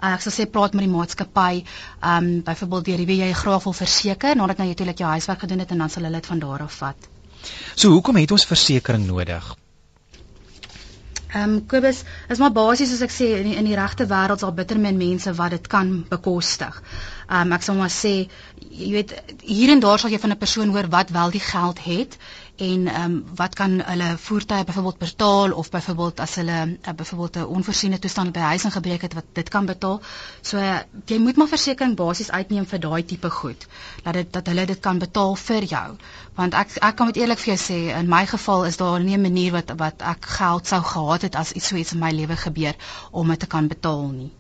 Uh, 0.02 0.14
ek 0.14 0.22
sal 0.26 0.36
sê 0.38 0.50
praat 0.50 0.74
met 0.74 0.86
die 0.88 0.94
maatskappy 0.94 1.64
ehm 1.64 2.18
um, 2.18 2.30
byvoorbeeld 2.44 2.86
deur 2.86 3.06
wie 3.06 3.20
jy 3.22 3.34
graag 3.34 3.64
wil 3.64 3.74
verseker 3.74 4.36
nadat 4.36 4.60
jy 4.60 4.72
natuurlik 4.74 5.04
jou 5.06 5.10
huiswerk 5.10 5.46
gedoen 5.46 5.66
het 5.66 5.72
en 5.72 5.86
dan 5.86 5.90
sal 5.90 6.04
hulle 6.04 6.22
dit 6.22 6.32
van 6.34 6.40
daar 6.40 6.64
af 6.70 6.80
vat. 6.84 7.10
So 7.76 7.90
hoekom 7.90 8.16
het 8.16 8.32
ons 8.32 8.46
versekerings 8.46 9.08
nodig? 9.08 9.56
Ehm 11.34 11.54
um, 11.54 11.66
Kobus, 11.66 12.04
is 12.30 12.38
maar 12.38 12.52
basies 12.54 12.92
soos 12.92 13.02
ek 13.02 13.14
sê 13.14 13.28
in 13.40 13.48
die, 13.50 13.56
in 13.58 13.66
die 13.66 13.78
regte 13.78 14.06
wêreld 14.10 14.44
sal 14.44 14.54
bitter 14.54 14.78
min 14.78 15.00
mense 15.00 15.32
wat 15.40 15.56
dit 15.56 15.68
kan 15.72 15.90
bekostig. 16.12 16.76
Ehm 17.28 17.48
um, 17.48 17.56
ek 17.58 17.66
sal 17.66 17.80
maar 17.80 17.94
sê 17.94 18.14
jy 18.70 18.92
weet 18.94 19.16
hier 19.42 19.74
en 19.74 19.82
daar 19.82 20.00
sal 20.00 20.14
jy 20.14 20.20
van 20.22 20.36
'n 20.36 20.44
persoon 20.44 20.74
hoor 20.76 20.90
wat 20.94 21.10
wel 21.18 21.34
die 21.34 21.42
geld 21.48 21.82
het 21.88 22.18
en 22.56 22.88
ehm 22.88 23.04
um, 23.04 23.24
wat 23.36 23.56
kan 23.56 23.80
hulle 23.86 24.18
voertuie 24.18 24.64
byvoorbeeld 24.64 24.98
betaal 24.98 25.52
of 25.52 25.70
byvoorbeeld 25.70 26.20
as 26.20 26.36
hulle 26.36 26.78
uh, 26.88 26.94
byvoorbeeld 26.96 27.36
'n 27.36 27.46
onvoorsiene 27.46 28.00
toestand 28.00 28.32
by 28.32 28.40
huis 28.40 28.64
ingebreek 28.64 29.02
het 29.02 29.14
wat 29.14 29.26
dit 29.32 29.50
kan 29.50 29.66
betaal. 29.66 30.02
So 30.42 30.58
uh, 30.58 30.78
jy 31.06 31.18
moet 31.18 31.36
maar 31.36 31.48
versekerings 31.48 31.96
basies 31.96 32.32
uitneem 32.32 32.66
vir 32.66 32.80
daai 32.80 33.06
tipe 33.06 33.30
goed. 33.30 33.68
Dat 34.04 34.14
dit 34.14 34.34
dat 34.34 34.48
hulle 34.48 34.66
dit 34.66 34.80
kan 34.80 35.00
betaal 35.00 35.36
vir 35.36 35.64
jou. 35.64 35.98
Want 36.36 36.54
ek 36.54 36.78
ek 36.82 36.96
kan 36.96 37.06
met 37.06 37.16
eerlik 37.16 37.40
vir 37.40 37.56
jou 37.56 37.60
sê 37.66 37.80
in 37.98 38.08
my 38.10 38.26
geval 38.26 38.66
is 38.66 38.78
daar 38.78 39.00
nie 39.00 39.18
'n 39.18 39.22
manier 39.22 39.52
wat 39.52 39.74
wat 39.78 40.02
ek 40.02 40.26
geld 40.26 40.68
sou 40.68 40.82
gehad 40.82 41.22
het 41.22 41.36
as 41.36 41.52
iets 41.52 41.68
so 41.68 41.76
iets 41.76 41.94
in 41.94 42.00
my 42.00 42.12
lewe 42.12 42.36
gebeur 42.36 42.76
om 43.12 43.28
dit 43.28 43.40
te 43.40 43.48
kan 43.48 43.68
betaal 43.68 44.08
nie. 44.08 44.32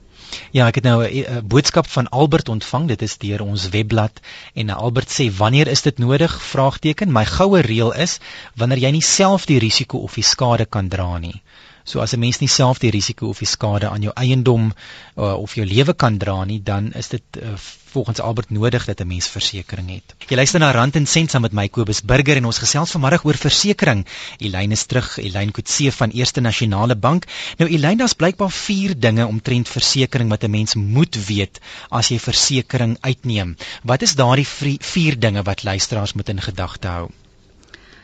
Ja, 0.51 0.67
ek 0.67 0.75
het 0.75 0.83
nou 0.83 1.03
'n 1.05 1.47
boodskap 1.47 1.87
van 1.87 2.09
Albert 2.09 2.49
ontvang. 2.49 2.87
Dit 2.87 3.01
is 3.01 3.17
deur 3.17 3.41
ons 3.41 3.69
webblad 3.69 4.19
en 4.53 4.69
Albert 4.69 5.11
sê 5.11 5.29
wanneer 5.37 5.67
is 5.67 5.81
dit 5.81 5.97
nodig? 5.97 6.41
Vraagteken. 6.41 7.11
My 7.11 7.25
goue 7.25 7.61
reël 7.61 7.93
is 7.93 8.19
wanneer 8.55 8.77
jy 8.77 8.91
nie 8.91 9.01
self 9.01 9.45
die 9.45 9.59
risiko 9.59 9.97
of 9.97 10.13
die 10.13 10.23
skade 10.23 10.65
kan 10.65 10.87
dra 10.87 11.17
nie. 11.17 11.41
So 11.83 11.99
as 11.99 12.13
'n 12.13 12.19
mens 12.19 12.39
nie 12.39 12.47
self 12.47 12.79
die 12.79 12.91
risiko 12.91 13.27
of 13.27 13.39
die 13.39 13.47
skade 13.47 13.89
aan 13.89 14.01
jou 14.01 14.13
eiendom 14.15 14.71
uh, 15.17 15.33
of 15.33 15.55
jou 15.55 15.65
lewe 15.65 15.93
kan 15.93 16.17
dra 16.17 16.43
nie, 16.45 16.59
dan 16.63 16.91
is 16.93 17.07
dit 17.07 17.23
uh, 17.41 17.55
volgens 17.93 18.19
Albert 18.19 18.49
nodig 18.49 18.85
dat 18.85 19.01
'n 19.01 19.07
mens 19.07 19.27
versekerings 19.27 19.91
het. 19.91 20.15
Jy 20.29 20.35
luister 20.35 20.59
na 20.59 20.71
Rand 20.71 20.95
en 20.95 21.05
Sent 21.05 21.31
saam 21.31 21.41
met 21.41 21.51
my 21.53 21.67
Kobus 21.67 22.01
Burger 22.01 22.37
en 22.37 22.45
ons 22.45 22.57
gesels 22.57 22.91
vanmiddag 22.91 23.25
oor 23.25 23.37
versekerings. 23.37 24.09
Elyn 24.37 24.71
is 24.71 24.85
terug, 24.85 25.17
Elyn 25.17 25.51
Kutse 25.51 25.91
van 25.91 26.09
Eerste 26.09 26.41
Nasionale 26.41 26.95
Bank. 26.95 27.25
Nou 27.57 27.69
Elyn, 27.69 27.97
daar's 27.97 28.13
blykbaar 28.13 28.51
4 28.51 28.99
dinge 28.99 29.27
omtrent 29.27 29.69
versekerings 29.69 30.31
wat 30.31 30.43
'n 30.43 30.51
mens 30.51 30.75
moet 30.75 31.25
weet 31.25 31.59
as 31.89 32.07
jy 32.07 32.19
versekerings 32.19 33.01
uitneem. 33.01 33.57
Wat 33.83 34.01
is 34.01 34.15
daardie 34.15 34.47
4 34.47 35.19
dinge 35.19 35.43
wat 35.43 35.63
luisteraars 35.63 36.13
moet 36.13 36.29
in 36.29 36.41
gedagte 36.41 36.87
hou? 36.87 37.09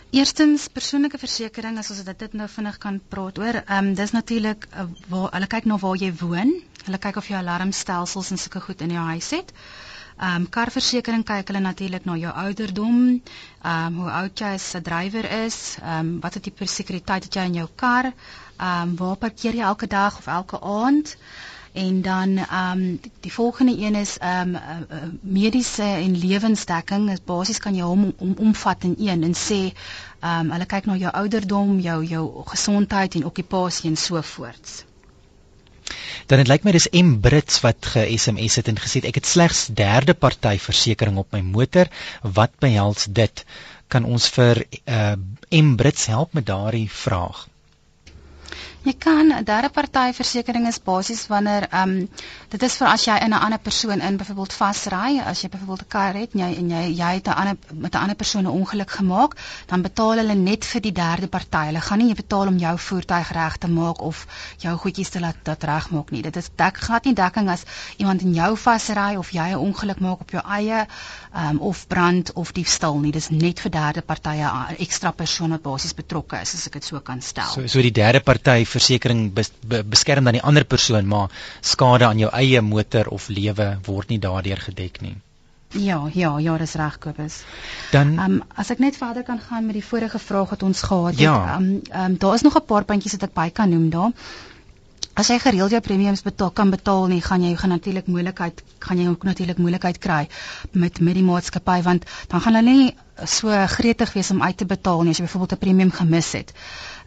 Eerstens 0.10 0.64
persoonlike 0.74 1.20
versekerings 1.22 1.92
as 1.92 1.92
ons 1.94 2.08
dit 2.18 2.34
nou 2.40 2.48
vinnig 2.50 2.78
kan 2.82 2.96
praat 3.14 3.38
oor. 3.38 3.58
Ehm 3.62 3.90
um, 3.90 3.94
dis 4.00 4.12
natuurlik 4.16 4.64
uh, 4.74 4.88
waar 5.12 5.28
hulle 5.36 5.48
kyk 5.52 5.68
na 5.70 5.78
waar 5.84 6.00
jy 6.02 6.10
woon. 6.22 6.54
Hulle 6.88 6.98
kyk 7.04 7.20
of 7.22 7.28
jy 7.30 7.36
alarmstelsels 7.38 8.32
en 8.34 8.42
sulke 8.42 8.62
goed 8.66 8.82
in 8.82 8.96
jou 8.96 9.04
huis 9.12 9.28
het. 9.38 9.54
Ehm 10.18 10.40
um, 10.40 10.48
karversekering 10.58 11.22
kyk 11.30 11.52
hulle 11.54 11.62
natuurlik 11.62 12.10
na 12.10 12.16
jou 12.24 12.34
ouderdom, 12.46 12.98
ehm 13.62 13.86
um, 13.86 14.02
hoe 14.02 14.10
oud 14.24 14.42
jy 14.42 14.50
as 14.58 14.66
'n 14.80 14.82
drywer 14.90 15.30
is, 15.46 15.60
ehm 15.84 16.00
um, 16.00 16.10
watter 16.26 16.42
tipe 16.42 16.66
sekuriteit 16.66 17.30
het 17.30 17.36
jy 17.38 17.46
in 17.52 17.60
jou 17.62 17.70
kar, 17.76 18.10
ehm 18.10 18.90
um, 18.90 18.96
waar 19.04 19.16
parkeer 19.28 19.62
jy 19.62 19.70
elke 19.70 19.88
dag 19.94 20.18
of 20.18 20.28
elke 20.40 20.58
aand. 20.60 21.16
En 21.72 22.02
dan 22.02 22.38
ehm 22.38 22.82
um, 22.82 23.00
die, 23.20 23.34
volgende 23.34 23.78
een 23.78 23.96
is 23.96 24.18
ehm 24.18 24.56
um, 24.56 24.56
uh, 24.56 24.98
uh, 24.98 25.04
mediese 25.22 25.84
en 25.84 26.18
lewensdekking. 26.18 27.10
Dit 27.10 27.26
basies 27.26 27.60
kan 27.60 27.76
jy 27.76 27.84
hom 27.84 28.14
om, 28.18 28.34
omvat 28.38 28.84
in 28.84 28.96
een 28.98 29.24
en 29.24 29.36
sê 29.36 29.62
ehm 30.20 30.40
um, 30.40 30.52
hulle 30.52 30.66
kyk 30.66 30.86
na 30.86 30.96
jou 30.96 31.14
ouderdom, 31.14 31.80
jou 31.80 32.06
jou 32.06 32.44
gesondheid 32.46 33.16
en 33.16 33.26
okkupasie 33.26 33.90
en 33.90 33.98
so 33.98 34.22
voorts. 34.22 34.84
Dan 36.26 36.38
dit 36.38 36.48
lyk 36.48 36.64
my 36.64 36.72
dis 36.72 36.90
M 36.94 37.20
Brits 37.20 37.62
wat 37.66 37.86
ge-SMS 37.94 38.56
het 38.56 38.68
en 38.68 38.82
gesê 38.82 39.02
ek 39.10 39.22
het 39.22 39.30
slegs 39.30 39.68
derde 39.74 40.14
party 40.14 40.58
versekerings 40.62 41.20
op 41.20 41.32
my 41.32 41.42
motor. 41.42 41.90
Wat 42.22 42.52
behels 42.60 43.08
dit? 43.10 43.46
Kan 43.88 44.06
ons 44.06 44.28
vir 44.36 44.66
uh, 44.86 45.16
M 45.50 45.76
Brits 45.76 46.06
help 46.06 46.34
met 46.34 46.46
daardie 46.46 46.90
vraag? 46.92 47.48
Jy 48.84 48.94
kan 48.96 49.28
'n 49.28 49.44
derde 49.44 49.70
party 49.70 50.14
versekering 50.16 50.68
is 50.68 50.80
basies 50.80 51.28
wanneer 51.28 51.68
ehm 51.70 51.90
um, 51.90 52.10
dit 52.50 52.62
is 52.64 52.78
vir 52.80 52.88
as 52.88 53.04
jy 53.06 53.16
in 53.26 53.34
'n 53.34 53.42
ander 53.46 53.60
persoon 53.60 54.02
in 54.02 54.18
byvoorbeeld 54.18 54.54
vasry, 54.54 55.20
as 55.20 55.42
jy 55.42 55.50
byvoorbeeld 55.50 55.82
'n 55.82 55.88
kar 55.88 56.14
het 56.14 56.34
en 56.34 56.40
jy 56.40 56.56
en 56.58 56.70
jy 56.70 56.84
jy 56.96 57.14
het 57.14 57.28
'n 57.28 57.32
ander 57.32 57.58
met 57.74 57.94
'n 57.94 57.98
ander 57.98 58.16
persoon 58.16 58.44
'n 58.44 58.56
ongeluk 58.62 58.92
gemaak, 58.92 59.36
dan 59.68 59.82
betaal 59.82 60.18
hulle 60.18 60.36
net 60.36 60.66
vir 60.66 60.82
die 60.82 60.92
derde 60.92 61.28
party. 61.28 61.66
Hulle 61.66 61.82
gaan 61.82 61.98
nie 61.98 62.16
betaal 62.16 62.48
om 62.48 62.58
jou 62.58 62.78
voertuig 62.78 63.32
reg 63.32 63.58
te 63.58 63.68
maak 63.68 64.02
of 64.02 64.26
jou 64.58 64.78
goedjies 64.78 65.10
te 65.10 65.20
laat 65.20 65.36
dat 65.44 65.64
regmaak 65.64 66.12
nie. 66.12 66.22
Dit 66.22 66.36
is 66.36 66.50
dek 66.56 66.78
glad 66.78 67.06
nie 67.06 67.14
dekking 67.14 67.50
as 67.50 67.64
iemand 67.98 68.22
in 68.22 68.34
jou 68.34 68.58
vasry 68.58 69.16
of 69.16 69.32
jy 69.32 69.50
'n 69.52 69.56
ongeluk 69.56 70.00
maak 70.00 70.22
op 70.22 70.30
jou 70.32 70.44
eie 70.46 70.88
ehm 71.34 71.50
um, 71.50 71.60
of 71.60 71.88
brand 71.88 72.34
of 72.34 72.52
diefstal 72.52 73.00
nie. 73.00 73.12
Dis 73.12 73.30
net 73.30 73.60
vir 73.60 73.72
derde 73.72 74.02
partye 74.02 74.48
'n 74.48 74.76
ekstra 74.80 75.12
persoon 75.12 75.50
wat 75.50 75.62
basies 75.62 75.94
betrokke 75.94 76.40
is, 76.42 76.54
as 76.54 76.66
ek 76.68 76.74
dit 76.74 76.84
so 76.84 77.00
kan 77.00 77.22
stel. 77.22 77.52
So 77.52 77.68
so 77.68 77.82
die 77.82 77.92
derde 77.92 78.20
party 78.20 78.66
versekerings 78.70 79.34
bes, 79.34 79.52
be, 79.62 79.84
beskerm 79.84 80.30
dan 80.30 80.38
die 80.40 80.46
ander 80.52 80.66
persoon, 80.66 81.08
maar 81.08 81.34
skade 81.62 82.06
aan 82.06 82.20
jou 82.20 82.30
eie 82.34 82.62
motor 82.62 83.10
of 83.16 83.30
lewe 83.30 83.78
word 83.86 84.10
nie 84.10 84.20
daardeur 84.20 84.62
gedek 84.70 85.02
nie. 85.02 85.16
Ja, 85.72 86.10
ja, 86.14 86.40
ja, 86.40 86.58
dis 86.58 86.74
reg 86.74 86.98
Kobus. 86.98 87.44
Dan 87.92 88.18
ehm 88.18 88.32
um, 88.32 88.44
as 88.56 88.72
ek 88.74 88.80
net 88.82 88.98
verder 88.98 89.24
kan 89.24 89.40
gaan 89.40 89.66
met 89.66 89.78
die 89.78 89.86
vorige 89.86 90.20
vraag 90.20 90.50
wat 90.50 90.64
ons 90.64 90.82
gehad 90.82 91.14
het. 91.14 91.22
Ehm 91.22 91.46
ja. 91.46 91.58
um, 91.58 91.82
um, 91.94 92.18
daar 92.18 92.34
is 92.34 92.42
nog 92.42 92.56
'n 92.58 92.66
paar 92.66 92.86
puntjies 92.86 93.12
wat 93.12 93.30
ek 93.30 93.34
by 93.34 93.50
kan 93.50 93.70
noem 93.70 93.90
daar. 93.90 94.12
As 95.14 95.28
jy 95.28 95.40
gereeld 95.40 95.72
jou 95.72 95.82
premiums 95.82 96.22
betaal 96.22 96.52
kan 96.52 96.70
betaal 96.70 97.08
nie, 97.08 97.22
gaan 97.22 97.44
jy 97.44 97.56
gaan 97.56 97.70
natuurlik 97.70 98.08
moeilikheid 98.08 98.64
gaan 98.80 98.98
jy 98.98 99.08
ook 99.10 99.24
natuurlik 99.24 99.58
moeilikheid 99.58 99.98
kry 99.98 100.28
met 100.72 101.00
met 101.00 101.14
die 101.14 101.24
maatskappy 101.24 101.82
want 101.82 102.06
dan 102.28 102.42
gaan 102.42 102.56
hulle 102.56 102.72
nie 102.72 102.96
so 103.26 103.66
gretig 103.68 104.14
wees 104.14 104.32
om 104.32 104.44
uit 104.44 104.58
te 104.58 104.66
betaal 104.66 105.02
nie 105.04 105.12
as 105.12 105.18
jy 105.18 105.26
byvoorbeeld 105.26 105.54
'n 105.54 105.64
premium 105.66 105.92
gemis 105.92 106.32
het. 106.32 106.54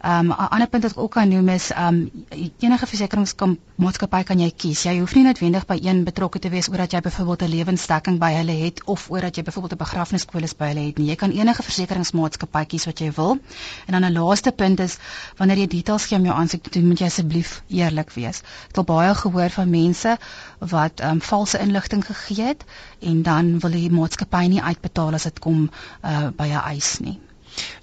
Um 0.03 0.27
'n 0.27 0.49
ander 0.51 0.67
punt 0.67 0.83
wat 0.83 0.91
ek 0.91 0.97
ook 0.99 1.11
kan 1.11 1.29
noem 1.29 1.49
is 1.49 1.71
um 1.77 2.11
enige 2.59 2.85
versekeringsmaatskappy 2.85 4.23
kan 4.23 4.39
jy 4.39 4.51
kies. 4.51 4.83
Jy 4.83 4.99
hoef 4.99 5.15
nie 5.15 5.23
noodwendig 5.23 5.65
by 5.65 5.79
een 5.81 6.03
betrokke 6.03 6.39
te 6.39 6.49
wees 6.49 6.67
omdat 6.67 6.91
jy 6.91 6.99
byvoorbeeld 7.01 7.41
'n 7.41 7.49
lewensdekking 7.55 8.19
by 8.19 8.31
hulle 8.33 8.51
het 8.51 8.83
of 8.83 9.09
omdat 9.09 9.35
jy 9.35 9.43
byvoorbeeld 9.43 9.73
'n 9.73 9.83
begrafnispolis 9.83 10.55
by 10.55 10.65
hulle 10.67 10.85
het 10.87 10.97
nie. 10.97 11.07
Jy 11.07 11.15
kan 11.15 11.31
enige 11.31 11.63
versekeringsmaatskappy 11.63 12.65
kies 12.65 12.85
wat 12.85 12.99
jy 12.99 13.11
wil. 13.15 13.37
En 13.87 13.93
dan 14.01 14.03
'n 14.03 14.13
laaste 14.19 14.51
punt 14.51 14.79
is 14.79 14.97
wanneer 15.37 15.57
jy 15.57 15.67
details 15.67 16.05
gee 16.05 16.17
om 16.17 16.25
jou 16.25 16.35
aansoek 16.35 16.63
te 16.63 16.69
doen, 16.69 16.87
moet 16.87 16.99
jy 16.99 17.05
asseblief 17.05 17.63
eerlik 17.67 18.11
wees. 18.11 18.41
Ek 18.69 18.75
het 18.75 18.85
baie 18.85 19.15
gehoor 19.15 19.49
van 19.49 19.69
mense 19.69 20.17
wat 20.59 20.99
um 21.01 21.21
valse 21.21 21.59
inligting 21.59 22.05
gegee 22.05 22.45
het 22.45 22.63
en 23.11 23.21
dan 23.23 23.59
wil 23.59 23.75
die 23.75 23.91
maatskappy 23.91 24.45
nie 24.47 24.61
uitbetaal 24.61 25.17
as 25.19 25.27
dit 25.29 25.39
kom 25.43 25.69
uh, 25.69 26.27
by 26.37 26.47
'n 26.51 26.63
eis 26.73 26.99
nie. 26.99 27.19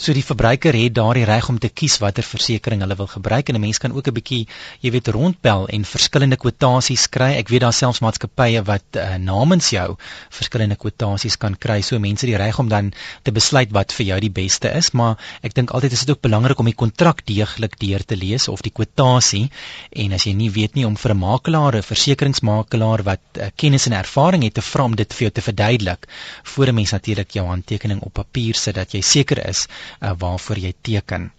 So 0.01 0.15
die 0.17 0.25
verbruiker 0.25 0.73
het 0.75 0.95
daardie 0.97 1.27
reg 1.29 1.49
om 1.53 1.59
te 1.61 1.69
kies 1.69 1.99
watter 2.01 2.25
versekerings 2.25 2.83
hulle 2.85 2.97
wil 2.97 3.09
gebruik 3.11 3.51
en 3.51 3.57
'n 3.57 3.61
mens 3.61 3.79
kan 3.79 3.93
ook 3.93 4.07
'n 4.09 4.15
bietjie, 4.15 4.47
jy 4.81 4.91
weet, 4.91 5.09
rondbel 5.09 5.67
en 5.69 5.85
verskillende 5.85 6.37
kwotasies 6.37 7.09
kry. 7.09 7.37
Ek 7.37 7.49
weet 7.49 7.61
daar 7.61 7.73
selfs 7.73 8.01
maatskappye 8.01 8.63
wat 8.65 8.97
uh, 8.97 9.17
namens 9.17 9.71
jou 9.71 9.97
verskillende 10.31 10.77
kwotasies 10.77 11.37
kan 11.37 11.55
kry. 11.55 11.81
So 11.83 11.99
mense 11.99 12.27
die 12.27 12.37
reg 12.37 12.59
om 12.59 12.69
dan 12.69 12.93
te 13.23 13.33
besluit 13.33 13.71
wat 13.73 13.93
vir 13.93 14.07
jou 14.07 14.21
die 14.21 14.31
beste 14.31 14.73
is, 14.73 14.91
maar 14.93 15.19
ek 15.43 15.55
dink 15.55 15.71
altyd 15.71 15.93
is 15.93 16.01
dit 16.01 16.11
ook 16.11 16.23
belangrik 16.23 16.59
om 16.59 16.65
die 16.65 16.75
kontrak 16.75 17.27
deeglik 17.27 17.79
deur 17.79 18.05
te 18.05 18.17
lees 18.17 18.49
of 18.49 18.63
die 18.63 18.73
kwotasie 18.73 19.51
en 19.93 20.13
as 20.13 20.25
jy 20.25 20.33
nie 20.33 20.51
weet 20.51 20.75
nie 20.75 20.87
om 20.87 20.97
vir 20.97 21.15
'n 21.15 21.19
makelaar, 21.19 21.77
'n 21.77 21.83
versekeringsmakelaar 21.83 23.03
wat 23.03 23.21
uh, 23.39 23.51
kennis 23.57 23.87
en 23.87 23.93
ervaring 23.93 24.43
het 24.43 24.55
te 24.55 24.63
vra 24.63 24.85
om 24.85 24.97
dit 24.97 25.13
vir 25.13 25.23
jou 25.29 25.31
te 25.31 25.43
verduidelik 25.43 26.09
voor 26.45 26.67
'n 26.69 26.75
mens 26.75 26.93
natuurlik 26.93 27.31
jou 27.31 27.47
handtekening 27.47 28.01
op 28.01 28.13
papier 28.13 28.55
sit 28.55 28.75
dat 28.75 28.93
jy 28.93 29.01
seker 29.03 29.47
is 29.47 29.60
uh, 29.67 30.13
waarvoor 30.19 30.59
jy 30.59 30.75
teken. 30.81 31.33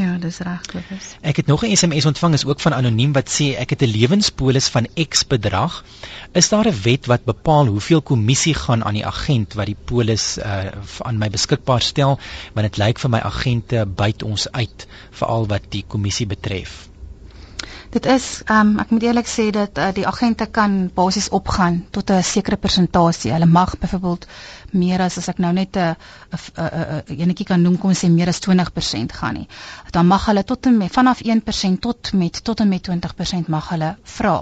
Ja, 0.00 0.14
dis 0.16 0.38
reg, 0.40 0.62
Kobus. 0.64 1.08
Ek 1.20 1.36
het 1.36 1.46
nog 1.46 1.62
'n 1.64 1.76
SMS 1.76 2.06
ontvang 2.08 2.34
is 2.34 2.44
ook 2.44 2.60
van 2.60 2.72
anoniem 2.72 3.12
wat 3.12 3.28
sê 3.28 3.52
ek 3.60 3.70
het 3.70 3.82
'n 3.82 3.92
lewenspolis 3.96 4.68
van 4.68 4.88
X 5.08 5.26
bedrag. 5.26 5.84
Is 6.32 6.48
daar 6.48 6.66
'n 6.68 6.80
wet 6.82 7.06
wat 7.06 7.24
bepaal 7.24 7.66
hoeveel 7.66 8.02
kommissie 8.02 8.54
gaan 8.54 8.84
aan 8.84 8.94
die 8.94 9.06
agent 9.06 9.54
wat 9.54 9.66
die 9.66 9.76
polis 9.84 10.38
uh, 10.38 10.72
aan 10.98 11.18
my 11.18 11.28
beskikbaar 11.28 11.82
stel? 11.82 12.18
Want 12.54 12.72
dit 12.72 12.76
lyk 12.76 12.98
vir 12.98 13.10
my 13.10 13.20
agente 13.20 13.86
byt 13.86 14.22
ons 14.22 14.52
uit 14.52 14.86
veral 15.10 15.46
wat 15.46 15.62
die 15.68 15.84
kommissie 15.86 16.26
betref. 16.26 16.89
Dit 17.90 18.06
is 18.06 18.42
ehm 18.46 18.68
um, 18.68 18.78
ek 18.78 18.90
moet 18.94 19.02
eerlik 19.02 19.26
sê 19.26 19.48
dat 19.50 19.78
uh, 19.78 19.88
die 19.94 20.06
agente 20.06 20.46
kan 20.46 20.74
basies 20.94 21.28
opgaan 21.34 21.80
tot 21.90 22.10
'n 22.10 22.22
sekere 22.22 22.56
persentasie. 22.56 23.32
Hulle 23.32 23.46
mag 23.50 23.72
byvoorbeeld 23.78 24.26
meer 24.82 25.00
as 25.02 25.18
as 25.18 25.28
ek 25.32 25.38
nou 25.38 25.52
net 25.52 25.76
'n 25.76 25.96
'n 26.36 27.02
enetjie 27.24 27.46
kan 27.46 27.62
noem 27.62 27.78
kom 27.78 27.90
sê 27.92 28.10
meer 28.10 28.28
as 28.28 28.38
20% 28.46 29.12
gaan 29.12 29.34
nie. 29.34 29.48
Dan 29.90 30.06
mag 30.06 30.26
hulle 30.26 30.44
tot 30.44 30.66
en 30.66 30.76
met 30.76 30.92
vanaf 30.92 31.20
1% 31.24 31.80
tot 31.80 32.12
met 32.12 32.44
tot 32.44 32.60
en 32.60 32.68
met 32.68 32.88
20% 32.90 33.48
mag 33.48 33.68
hulle 33.68 33.96
vra 34.04 34.36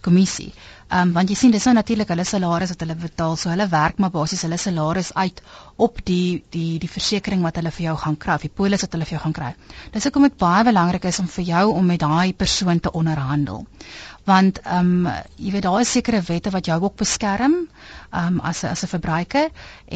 kommissie. 0.00 0.52
Ehm 0.88 1.08
um, 1.08 1.10
want 1.12 1.28
jy 1.28 1.34
sien 1.36 1.52
dis 1.52 1.64
nou 1.68 1.74
natuurlik 1.76 2.08
hulle 2.08 2.24
salaris 2.24 2.70
wat 2.72 2.82
hulle 2.84 2.94
betaal, 2.96 3.34
so 3.36 3.50
hulle 3.52 3.66
werk 3.68 3.98
maar 4.00 4.12
basies 4.14 4.44
hulle 4.46 4.56
salaris 4.62 5.10
uit 5.14 5.42
op 5.86 5.98
die 6.10 6.42
die 6.54 6.78
die 6.84 6.88
versekerings 6.88 7.44
wat 7.44 7.60
hulle 7.60 7.72
vir 7.78 7.84
jou 7.90 7.96
gaan 8.04 8.16
kry, 8.16 8.38
die 8.44 8.54
polis 8.60 8.86
wat 8.86 8.96
hulle 8.96 9.08
vir 9.10 9.18
jou 9.18 9.22
gaan 9.26 9.36
kry. 9.40 9.50
Dis 9.92 10.08
hoekom 10.08 10.24
dit 10.28 10.38
baie 10.40 10.64
belangrik 10.70 11.04
is 11.12 11.20
om 11.20 11.28
vir 11.34 11.44
jou 11.50 11.64
om 11.74 11.92
met 11.92 12.00
daai 12.00 12.32
persoon 12.32 12.80
te 12.80 12.94
onderhandel 13.02 13.66
want 14.28 14.60
ehm 14.64 15.06
um, 15.06 15.12
jy 15.36 15.50
weet 15.54 15.64
daar 15.66 15.80
is 15.80 15.92
sekere 15.96 16.20
wette 16.26 16.50
wat 16.54 16.68
jou 16.68 16.76
ook 16.82 16.96
beskerm 17.00 17.54
ehm 18.10 18.26
um, 18.26 18.40
as 18.50 18.62
'n 18.64 18.70
as 18.74 18.82
'n 18.84 18.92
verbruiker. 18.94 19.48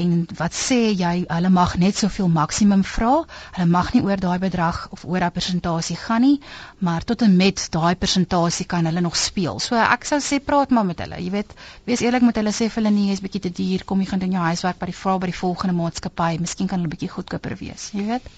En 0.03 0.27
wat 0.41 0.55
sê 0.55 0.81
jy 1.03 1.25
hulle 1.29 1.51
mag 1.51 1.77
net 1.79 1.97
soveel 1.97 2.29
maksimum 2.29 2.85
vra. 2.85 3.13
Hulle 3.57 3.69
mag 3.77 3.93
nie 3.93 4.03
oor 4.03 4.21
daai 4.21 4.39
bedrag 4.39 4.79
of 4.91 5.05
oor 5.05 5.21
daai 5.21 5.31
persentasie 5.39 5.97
gaan 5.97 6.21
nie. 6.21 6.41
Maar 6.79 7.05
tot 7.05 7.23
en 7.23 7.37
met 7.37 7.67
daai 7.71 7.95
persentasie 7.97 8.67
kan 8.67 8.85
hulle 8.85 9.01
nog 9.01 9.17
speel. 9.17 9.59
So 9.61 9.77
ek 9.77 10.05
sou 10.05 10.21
sê 10.21 10.41
praat 10.45 10.71
maar 10.71 10.85
met 10.85 10.99
hulle. 10.99 11.17
Jy 11.25 11.31
weet 11.31 11.55
wees 11.85 12.01
eerlik 12.01 12.23
met 12.23 12.37
hulle. 12.37 12.53
Sê 12.53 12.69
vir 12.69 12.83
hulle 12.83 12.95
nee 12.95 13.13
is 13.13 13.21
bietjie 13.21 13.41
te 13.41 13.53
duur. 13.63 13.85
Kom 13.85 14.01
jy 14.01 14.07
gaan 14.07 14.19
doen 14.25 14.39
jou 14.39 14.45
huiswerk 14.45 14.79
by 14.79 14.87
die 14.87 15.01
vrou 15.03 15.19
by 15.19 15.27
die 15.27 15.41
volgende 15.43 15.75
maatskappy. 15.83 16.39
Miskien 16.41 16.69
kan 16.69 16.79
hulle 16.79 16.95
bietjie 16.97 17.15
goedkoper 17.17 17.57
wees. 17.61 17.91
Jy 17.93 18.07
weet 18.07 18.33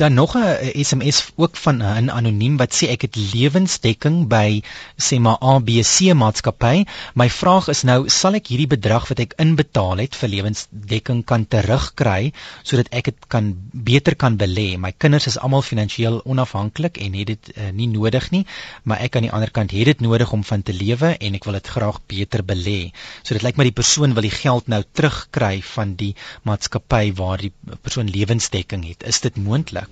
Dan 0.00 0.14
nog 0.14 0.32
'n 0.36 0.82
SMS 0.84 1.18
ook 1.36 1.56
van 1.56 1.76
'n 1.82 2.10
anoniem 2.10 2.56
wat 2.56 2.72
sê 2.74 2.88
ek 2.88 3.02
het 3.02 3.16
lewensdekking 3.32 4.28
by 4.28 4.62
sê 4.96 5.18
maar 5.20 5.36
ABC 5.38 6.14
maatskappy. 6.14 6.84
My 7.14 7.30
vraag 7.30 7.68
is 7.68 7.82
nou, 7.82 8.08
sal 8.08 8.34
ek 8.34 8.46
hierdie 8.46 8.66
bedrag 8.66 9.08
wat 9.08 9.18
ek 9.18 9.34
inbetaal 9.36 9.96
het 9.96 10.16
vir 10.16 10.28
lewensdekking 10.28 11.24
kan 11.24 11.44
terugkry 11.48 12.32
sodat 12.62 12.88
ek 12.90 13.04
dit 13.04 13.26
kan 13.28 13.52
beter 13.72 14.16
kan 14.16 14.36
belê? 14.36 14.78
My 14.78 14.92
kinders 14.96 15.26
is 15.26 15.38
almal 15.38 15.62
finansiëel 15.62 16.20
onafhanklik 16.24 16.96
en 16.96 17.12
het 17.12 17.26
dit 17.26 17.52
uh, 17.56 17.68
nie 17.70 17.88
nodig 17.88 18.30
nie, 18.30 18.46
maar 18.82 18.98
ek 19.00 19.16
aan 19.16 19.28
die 19.28 19.32
ander 19.32 19.50
kant 19.50 19.70
het 19.70 19.84
dit 19.84 20.00
nodig 20.00 20.32
om 20.32 20.44
van 20.44 20.62
te 20.62 20.72
lewe 20.72 21.16
en 21.20 21.34
ek 21.34 21.44
wil 21.44 21.52
dit 21.52 21.66
graag 21.66 22.00
beter 22.06 22.42
belê. 22.44 22.90
So 23.22 23.34
dit 23.34 23.42
lyk 23.42 23.56
my 23.56 23.64
die 23.64 23.78
persoon 23.82 24.14
wil 24.14 24.22
die 24.22 24.38
geld 24.40 24.66
nou 24.66 24.82
terugkry 24.92 25.60
van 25.62 25.94
die 25.94 26.14
maatskappy 26.42 27.12
waar 27.12 27.38
die 27.38 27.52
persoon 27.82 28.08
lewensdekking 28.08 28.88
het. 28.88 29.02
Is 29.02 29.20
dit 29.20 29.36
moontlik? 29.36 29.89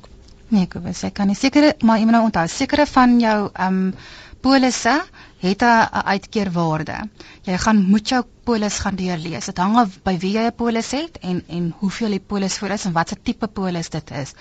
Nee, 0.51 0.65
ek 0.65 0.79
wou 0.81 0.93
sê 0.97 1.11
kan 1.13 1.29
nie 1.29 1.37
sekere 1.37 1.75
maar 1.85 1.99
jy 1.99 2.05
moet 2.09 2.17
nou 2.17 2.25
onthou 2.31 2.47
sekere 2.49 2.87
van 2.87 3.19
jou 3.21 3.39
ehm 3.53 3.83
um, 3.83 3.93
polisse 4.41 4.95
het 5.43 5.63
'n 5.63 6.03
uitkeerwaarde. 6.15 6.99
Jy 7.45 7.57
gaan 7.59 7.83
moet 7.91 8.09
jou 8.09 8.23
polis 8.49 8.79
gaan 8.81 8.97
deurlees. 8.97 9.47
Dit 9.51 9.59
hang 9.61 9.77
af 9.77 9.99
by 10.07 10.15
wie 10.23 10.33
jy 10.33 10.47
'n 10.49 10.55
polis 10.57 10.91
het 10.97 11.19
en 11.21 11.43
en 11.49 11.75
hoeveel 11.81 12.17
die 12.17 12.25
polis 12.33 12.57
vir 12.59 12.71
is 12.77 12.85
en 12.87 12.93
watse 12.93 13.17
tipe 13.23 13.47
polis 13.47 13.89
dit 13.89 14.11
is. 14.11 14.33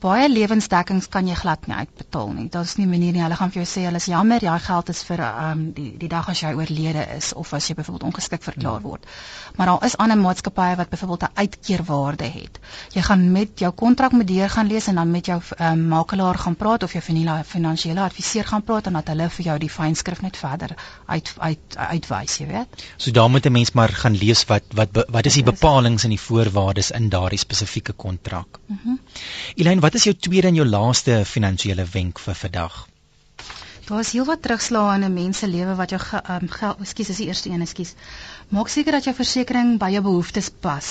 Baie 0.00 0.28
lewensdekkings 0.28 1.08
kan 1.08 1.28
jy 1.28 1.34
glad 1.34 1.66
nie 1.66 1.76
uitbetaal 1.76 2.32
nie. 2.32 2.48
Daar's 2.48 2.76
nie 2.76 2.86
'n 2.86 2.90
manier 2.90 3.12
nie. 3.12 3.22
Hulle 3.22 3.36
gaan 3.36 3.50
vir 3.50 3.62
jou 3.62 3.70
sê 3.70 3.84
hulle 3.86 3.96
is 3.96 4.06
jammer, 4.06 4.40
daai 4.40 4.58
geld 4.58 4.88
is 4.88 5.02
vir 5.02 5.20
ehm 5.20 5.50
um, 5.50 5.72
die 5.72 5.94
die 5.98 6.08
dag 6.08 6.28
as 6.28 6.40
jy 6.40 6.52
oorlede 6.54 7.06
is 7.16 7.32
of 7.32 7.52
as 7.52 7.68
jy 7.68 7.74
byvoorbeeld 7.74 8.08
ongeskik 8.10 8.42
verklaar 8.42 8.80
hmm. 8.80 8.88
word. 8.88 9.06
Maar 9.56 9.66
daar 9.66 9.84
is 9.84 9.96
ander 9.96 10.18
maatskappye 10.18 10.76
wat 10.76 10.88
byvoorbeeld 10.88 11.22
'n 11.22 11.34
uitkeerwaarde 11.34 12.24
het. 12.24 12.58
Jy 12.92 13.02
gaan 13.02 13.32
met 13.32 13.58
jou 13.58 13.72
kontrak 13.72 14.12
met 14.12 14.26
deur 14.26 14.50
gaan 14.50 14.66
lees 14.66 14.86
en 14.86 14.94
dan 14.94 15.10
met 15.10 15.26
jou 15.26 15.40
ehm 15.56 15.72
um, 15.72 15.88
makelaar 15.88 16.38
gaan 16.38 16.56
praat 16.56 16.82
of 16.82 16.92
jou 16.92 17.02
finansiële 17.44 18.00
adviseur 18.00 18.44
gaan 18.44 18.62
praat 18.62 18.86
en 18.86 18.92
dat 18.92 19.08
hulle 19.08 19.30
vir 19.30 19.44
jou 19.44 19.58
die 19.58 19.70
fynskrif 19.70 20.22
net 20.22 20.36
verder 20.36 20.74
uit 21.06 21.34
uit 21.38 21.76
uitwys, 21.76 22.38
jy 22.38 22.46
weet. 22.46 22.84
So 22.96 23.10
daar 23.10 23.30
moet 23.30 23.46
'n 23.46 23.51
mens 23.52 23.72
maar 23.78 23.92
gaan 24.02 24.16
lees 24.16 24.44
wat 24.50 24.76
wat 24.78 25.02
wat 25.16 25.28
is 25.30 25.38
die 25.38 25.46
bepalinge 25.46 26.02
en 26.06 26.14
die 26.14 26.20
voorwaardes 26.20 26.90
in 26.98 27.08
daardie 27.12 27.38
spesifieke 27.38 27.92
kontrak. 27.92 28.58
Mhm. 28.66 28.88
Mm 28.88 28.98
Elaine, 29.54 29.80
wat 29.80 29.94
is 29.94 30.04
jou 30.08 30.14
tweede 30.16 30.48
en 30.48 30.54
jou 30.54 30.66
laaste 30.68 31.22
finansiële 31.24 31.84
wenk 31.92 32.18
vir 32.18 32.34
vandag? 32.34 32.86
Daar 33.86 34.00
is 34.00 34.12
heelwat 34.14 34.42
terugslae 34.42 34.94
in 34.94 35.04
'n 35.04 35.12
mens 35.12 35.38
se 35.38 35.48
lewe 35.48 35.74
wat 35.74 35.90
jou 35.90 36.00
ehm 36.10 36.42
um, 36.42 36.48
geld, 36.48 36.80
ekskuus, 36.80 37.08
is 37.08 37.16
die 37.16 37.26
eerste 37.26 37.50
een, 37.50 37.60
ekskuus. 37.60 37.94
Maak 38.52 38.68
seker 38.68 38.92
dat 38.92 39.06
jou 39.08 39.12
versekerings 39.16 39.78
by 39.80 39.86
jou 39.94 40.00
behoeftes 40.04 40.50
pas. 40.64 40.88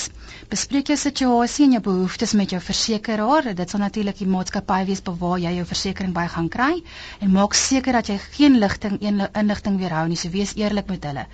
Bespreek 0.49 0.87
jou 0.89 0.95
situasie 0.97 1.67
en 1.67 1.75
jou 1.75 1.81
behoeftes 1.85 2.31
met 2.39 2.49
jou 2.55 2.61
versekeraar. 2.67 3.51
Dit 3.59 3.69
sal 3.69 3.83
natuurlik 3.83 4.17
die 4.17 4.25
maatskappy 4.25 4.79
wees 4.87 5.03
waar 5.05 5.37
jy 5.43 5.51
jou 5.59 5.65
versekerings 5.69 6.15
by 6.15 6.23
gaan 6.33 6.47
kry 6.55 6.71
en 7.21 7.29
maak 7.35 7.53
seker 7.59 7.99
dat 7.99 8.09
jy 8.09 8.15
geen 8.39 8.57
ligting 8.63 8.97
en 9.11 9.21
inligting 9.43 9.77
weerhou 9.77 10.07
nie. 10.09 10.17
So 10.17 10.33
wees 10.33 10.55
eerlik 10.57 10.89
met 10.89 11.05
hulle. 11.05 11.27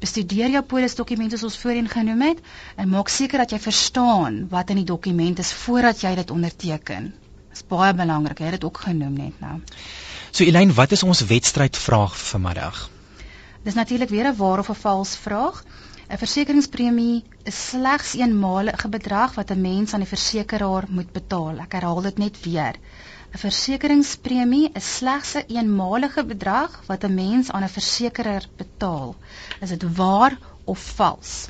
Bestudeer 0.00 0.56
jou 0.56 0.64
polisdokumente 0.72 1.36
soos 1.44 1.60
voorheen 1.60 1.92
genoem 1.92 2.24
het 2.30 2.40
en 2.80 2.88
maak 2.96 3.12
seker 3.12 3.44
dat 3.44 3.52
jy 3.52 3.60
verstaan 3.66 4.40
wat 4.56 4.72
in 4.72 4.80
die 4.80 4.88
dokument 4.94 5.44
is 5.44 5.52
voordat 5.66 6.00
jy 6.00 6.14
dit 6.22 6.32
onderteken. 6.32 7.12
Dit 7.52 7.60
is 7.60 7.68
baie 7.68 7.92
belangrik. 7.92 8.40
Jy 8.40 8.54
het 8.54 8.56
dit 8.56 8.64
ook 8.72 8.86
genoem 8.88 9.20
net 9.20 9.36
nou. 9.44 9.60
So 10.32 10.48
Elaine, 10.48 10.72
wat 10.80 10.96
is 10.96 11.04
ons 11.04 11.26
wedstrydvraag 11.28 12.16
vir 12.16 12.30
vanmiddag? 12.32 12.86
Dis 13.64 13.74
natuurlik 13.74 14.08
weer 14.12 14.26
'n 14.28 14.36
waar 14.36 14.58
of 14.58 14.68
'n 14.68 14.82
vals 14.84 15.16
vraag. 15.16 15.64
'n 16.08 16.18
Versekeringspremie 16.22 17.24
is 17.42 17.68
slegs 17.68 18.12
eenmalige 18.14 18.88
bedrag 18.88 19.34
wat 19.34 19.50
'n 19.50 19.60
mens 19.60 19.92
aan 19.92 20.04
die 20.04 20.08
versekeraar 20.08 20.84
moet 20.88 21.12
betaal. 21.12 21.58
Ek 21.58 21.72
herhaal 21.72 22.02
dit 22.02 22.18
net 22.18 22.40
weer. 22.44 22.74
'n 23.32 23.38
Versekeringspremie 23.38 24.70
is 24.72 24.96
slegs 24.96 25.34
'n 25.34 25.48
eenmalige 25.56 26.24
bedrag 26.24 26.82
wat 26.86 27.04
'n 27.04 27.14
mens 27.14 27.50
aan 27.50 27.62
'n 27.62 27.76
versekerer 27.78 28.48
betaal. 28.56 29.16
Is 29.60 29.68
dit 29.68 29.96
waar 29.96 30.38
of 30.64 30.78
vals? 30.96 31.48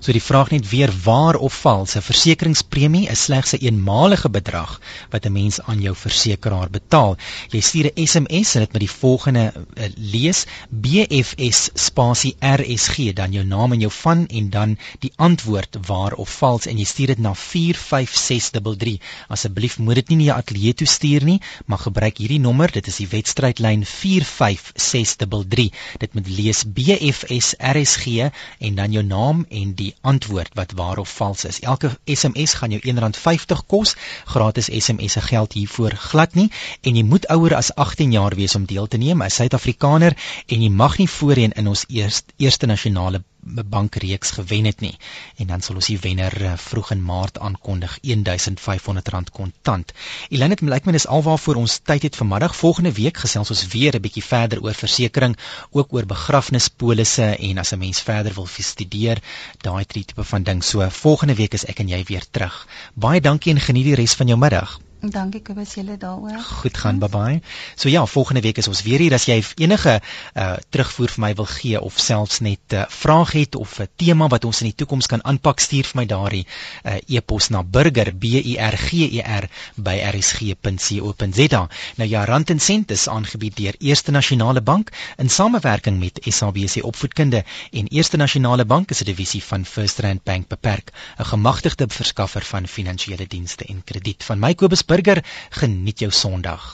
So 0.00 0.12
die 0.12 0.22
vraag 0.22 0.50
net 0.50 0.68
weer 0.70 0.92
waar 1.04 1.36
of 1.36 1.54
vals 1.64 1.96
'n 1.96 2.02
versekeringspremie 2.02 3.08
is 3.08 3.22
slegs 3.22 3.52
'n 3.52 3.64
eenmalige 3.64 4.28
bedrag 4.30 4.80
wat 5.10 5.26
'n 5.26 5.32
mens 5.32 5.60
aan 5.60 5.80
jou 5.80 5.94
versekeraar 5.94 6.70
betaal. 6.70 7.16
Jy 7.50 7.60
stuur 7.60 7.90
'n 7.90 8.06
SMS 8.06 8.54
en 8.54 8.60
dit 8.60 8.72
met 8.72 8.80
die 8.80 8.90
volgende 8.90 9.52
uh, 9.54 9.88
lees 9.96 10.44
BFS 10.70 11.70
spasie 11.74 12.36
RSG 12.40 13.12
dan 13.12 13.32
jou 13.32 13.44
naam 13.44 13.72
en 13.72 13.80
jou 13.80 13.92
van 13.92 14.26
en 14.26 14.50
dan 14.50 14.78
die 15.00 15.12
antwoord 15.16 15.78
waar 15.86 16.12
of 16.12 16.30
vals 16.38 16.66
en 16.66 16.78
jy 16.78 16.84
stuur 16.84 17.06
dit 17.06 17.18
na 17.18 17.34
45633. 17.34 19.00
Asseblief 19.28 19.78
moet 19.78 19.94
dit 19.94 20.08
nie 20.08 20.16
na 20.16 20.24
jou 20.24 20.36
ateljee 20.36 20.74
toe 20.74 20.86
stuur 20.86 21.24
nie, 21.24 21.40
maar 21.66 21.78
gebruik 21.78 22.18
hierdie 22.18 22.40
nommer, 22.40 22.72
dit 22.72 22.86
is 22.86 22.96
die 22.96 23.08
wedstrydlyn 23.08 23.84
45633. 23.84 25.70
Dit 25.98 26.14
moet 26.14 26.28
lees 26.28 26.64
BFS 26.64 27.54
RSG 27.58 28.30
en 28.58 28.74
dan 28.74 28.92
jou 28.92 29.04
naam 29.04 29.44
en 29.48 29.55
die 29.74 29.94
antwoord 30.00 30.54
wat 30.54 30.72
waar 30.72 30.98
of 30.98 31.14
vals 31.16 31.44
is. 31.44 31.60
Elke 31.60 31.90
SMS 32.04 32.54
gaan 32.54 32.70
jou 32.70 32.80
R1.50 32.94 33.62
kos. 33.66 33.94
Gratis 34.24 34.68
SMS 34.78 35.12
se 35.12 35.20
geld 35.20 35.52
hiervoor 35.52 35.96
glad 36.08 36.34
nie 36.34 36.50
en 36.80 36.96
jy 36.96 37.04
moet 37.04 37.28
ouer 37.36 37.54
as 37.54 37.74
18 37.74 38.12
jaar 38.12 38.34
wees 38.34 38.54
om 38.54 38.64
deel 38.64 38.86
te 38.86 38.96
neem 38.96 39.22
as 39.22 39.34
Suid-Afrikaner 39.40 40.16
en 40.46 40.62
jy 40.62 40.70
mag 40.70 40.98
nie 40.98 41.08
voorheen 41.18 41.56
in 41.56 41.68
ons 41.68 41.84
eerste 41.88 42.32
eerste 42.36 42.66
nasionale 42.66 43.22
bankreeks 43.46 44.30
gewen 44.30 44.64
het 44.64 44.80
nie. 44.80 44.96
En 45.36 45.46
dan 45.46 45.60
sal 45.60 45.74
ons 45.74 45.86
die 45.86 45.98
wenner 45.98 46.34
uh, 46.42 46.52
vroeg 46.56 46.90
in 46.90 47.02
Maart 47.02 47.38
aankondig 47.38 47.98
R1500 48.02 49.32
kontant. 49.32 49.92
Elin 50.28 50.50
het 50.50 50.60
lyk 50.60 50.84
my 50.84 50.92
dis 50.92 51.06
alwaarvoor 51.06 51.60
ons 51.62 51.78
tyd 51.78 52.02
het 52.02 52.16
vanmiddag. 52.16 52.56
Volgende 52.56 52.92
week 52.92 53.16
gesels 53.24 53.50
ons 53.50 53.66
weer 53.74 53.96
'n 53.96 54.00
bietjie 54.00 54.24
verder 54.24 54.62
oor 54.62 54.74
versekerings, 54.74 55.42
ook 55.70 55.92
oor 55.92 56.06
begrafnispolisse 56.06 57.36
en 57.36 57.58
as 57.58 57.72
'n 57.72 57.78
mens 57.78 58.00
verder 58.00 58.34
wil 58.34 58.46
studeer, 58.46 59.22
daai 59.60 59.84
tipe 59.84 60.24
van 60.24 60.42
ding. 60.42 60.64
So 60.64 60.88
volgende 60.90 61.34
week 61.34 61.54
is 61.54 61.64
ek 61.64 61.78
en 61.78 61.88
jy 61.88 62.04
weer 62.04 62.24
terug. 62.30 62.66
Baie 62.94 63.20
dankie 63.20 63.52
en 63.52 63.60
geniet 63.60 63.84
die 63.84 63.94
res 63.94 64.14
van 64.14 64.26
jou 64.26 64.38
middag. 64.38 64.80
Dankie 65.10 65.42
Kobus 65.42 65.74
julle 65.74 65.96
daaroor. 65.96 66.38
Goed 66.62 66.76
gaan, 66.78 66.98
bye 66.98 67.08
bye. 67.08 67.40
So 67.74 67.88
ja, 67.88 68.06
volgende 68.06 68.40
week 68.40 68.58
is 68.58 68.68
ons 68.68 68.82
weer 68.82 68.98
hier 68.98 69.14
as 69.14 69.26
jy 69.28 69.42
enige 69.56 70.00
uh 70.34 70.56
terugvoer 70.70 71.12
vir 71.14 71.22
my 71.24 71.32
wil 71.34 71.48
gee 71.50 71.80
of 71.80 71.98
selfs 72.00 72.40
net 72.40 72.60
'n 72.72 72.76
uh, 72.76 72.84
vraag 72.88 73.32
het 73.32 73.54
of 73.54 73.78
'n 73.80 73.88
tema 73.96 74.28
wat 74.28 74.44
ons 74.44 74.60
in 74.60 74.66
die 74.70 74.74
toekoms 74.74 75.06
kan 75.06 75.24
aanpak, 75.24 75.60
stuur 75.60 75.84
vir 75.84 76.00
my 76.00 76.06
daardie 76.06 76.46
uh 76.84 76.98
e-pos 77.06 77.48
na 77.50 77.62
burger 77.62 78.12
b 78.14 78.24
u 78.24 78.56
r 78.58 78.76
g 78.76 79.06
e 79.18 79.22
r 79.22 79.48
by 79.76 79.96
rsg.co.za. 80.12 81.68
Nou 81.96 82.08
ja, 82.08 82.24
Rand 82.24 82.50
en 82.50 82.60
Sent 82.60 82.90
is 82.90 83.08
aangebied 83.08 83.56
deur 83.56 83.74
Eerste 83.78 84.10
Nasionale 84.10 84.62
Bank 84.62 84.90
in 85.16 85.30
samewerking 85.30 85.98
met 85.98 86.20
SABC 86.22 86.84
Opvoedkunde 86.84 87.44
en 87.72 87.86
Eerste 87.86 88.16
Nasionale 88.16 88.64
Bank 88.64 88.90
is 88.90 89.00
'n 89.00 89.04
divisie 89.04 89.42
van 89.42 89.64
First 89.64 89.98
Rand 89.98 90.22
Bank 90.24 90.48
beperk, 90.48 90.92
'n 91.18 91.24
gemagtigde 91.24 91.84
verskaffer 91.88 92.42
van 92.42 92.66
finansiële 92.66 93.26
dienste 93.26 93.64
en 93.64 93.84
krediet. 93.84 94.24
Van 94.24 94.38
my 94.38 94.54
Kobus 94.54 94.82
Burger, 94.96 95.20
geniet 95.50 96.00
jou 96.00 96.10
Sondag. 96.10 96.72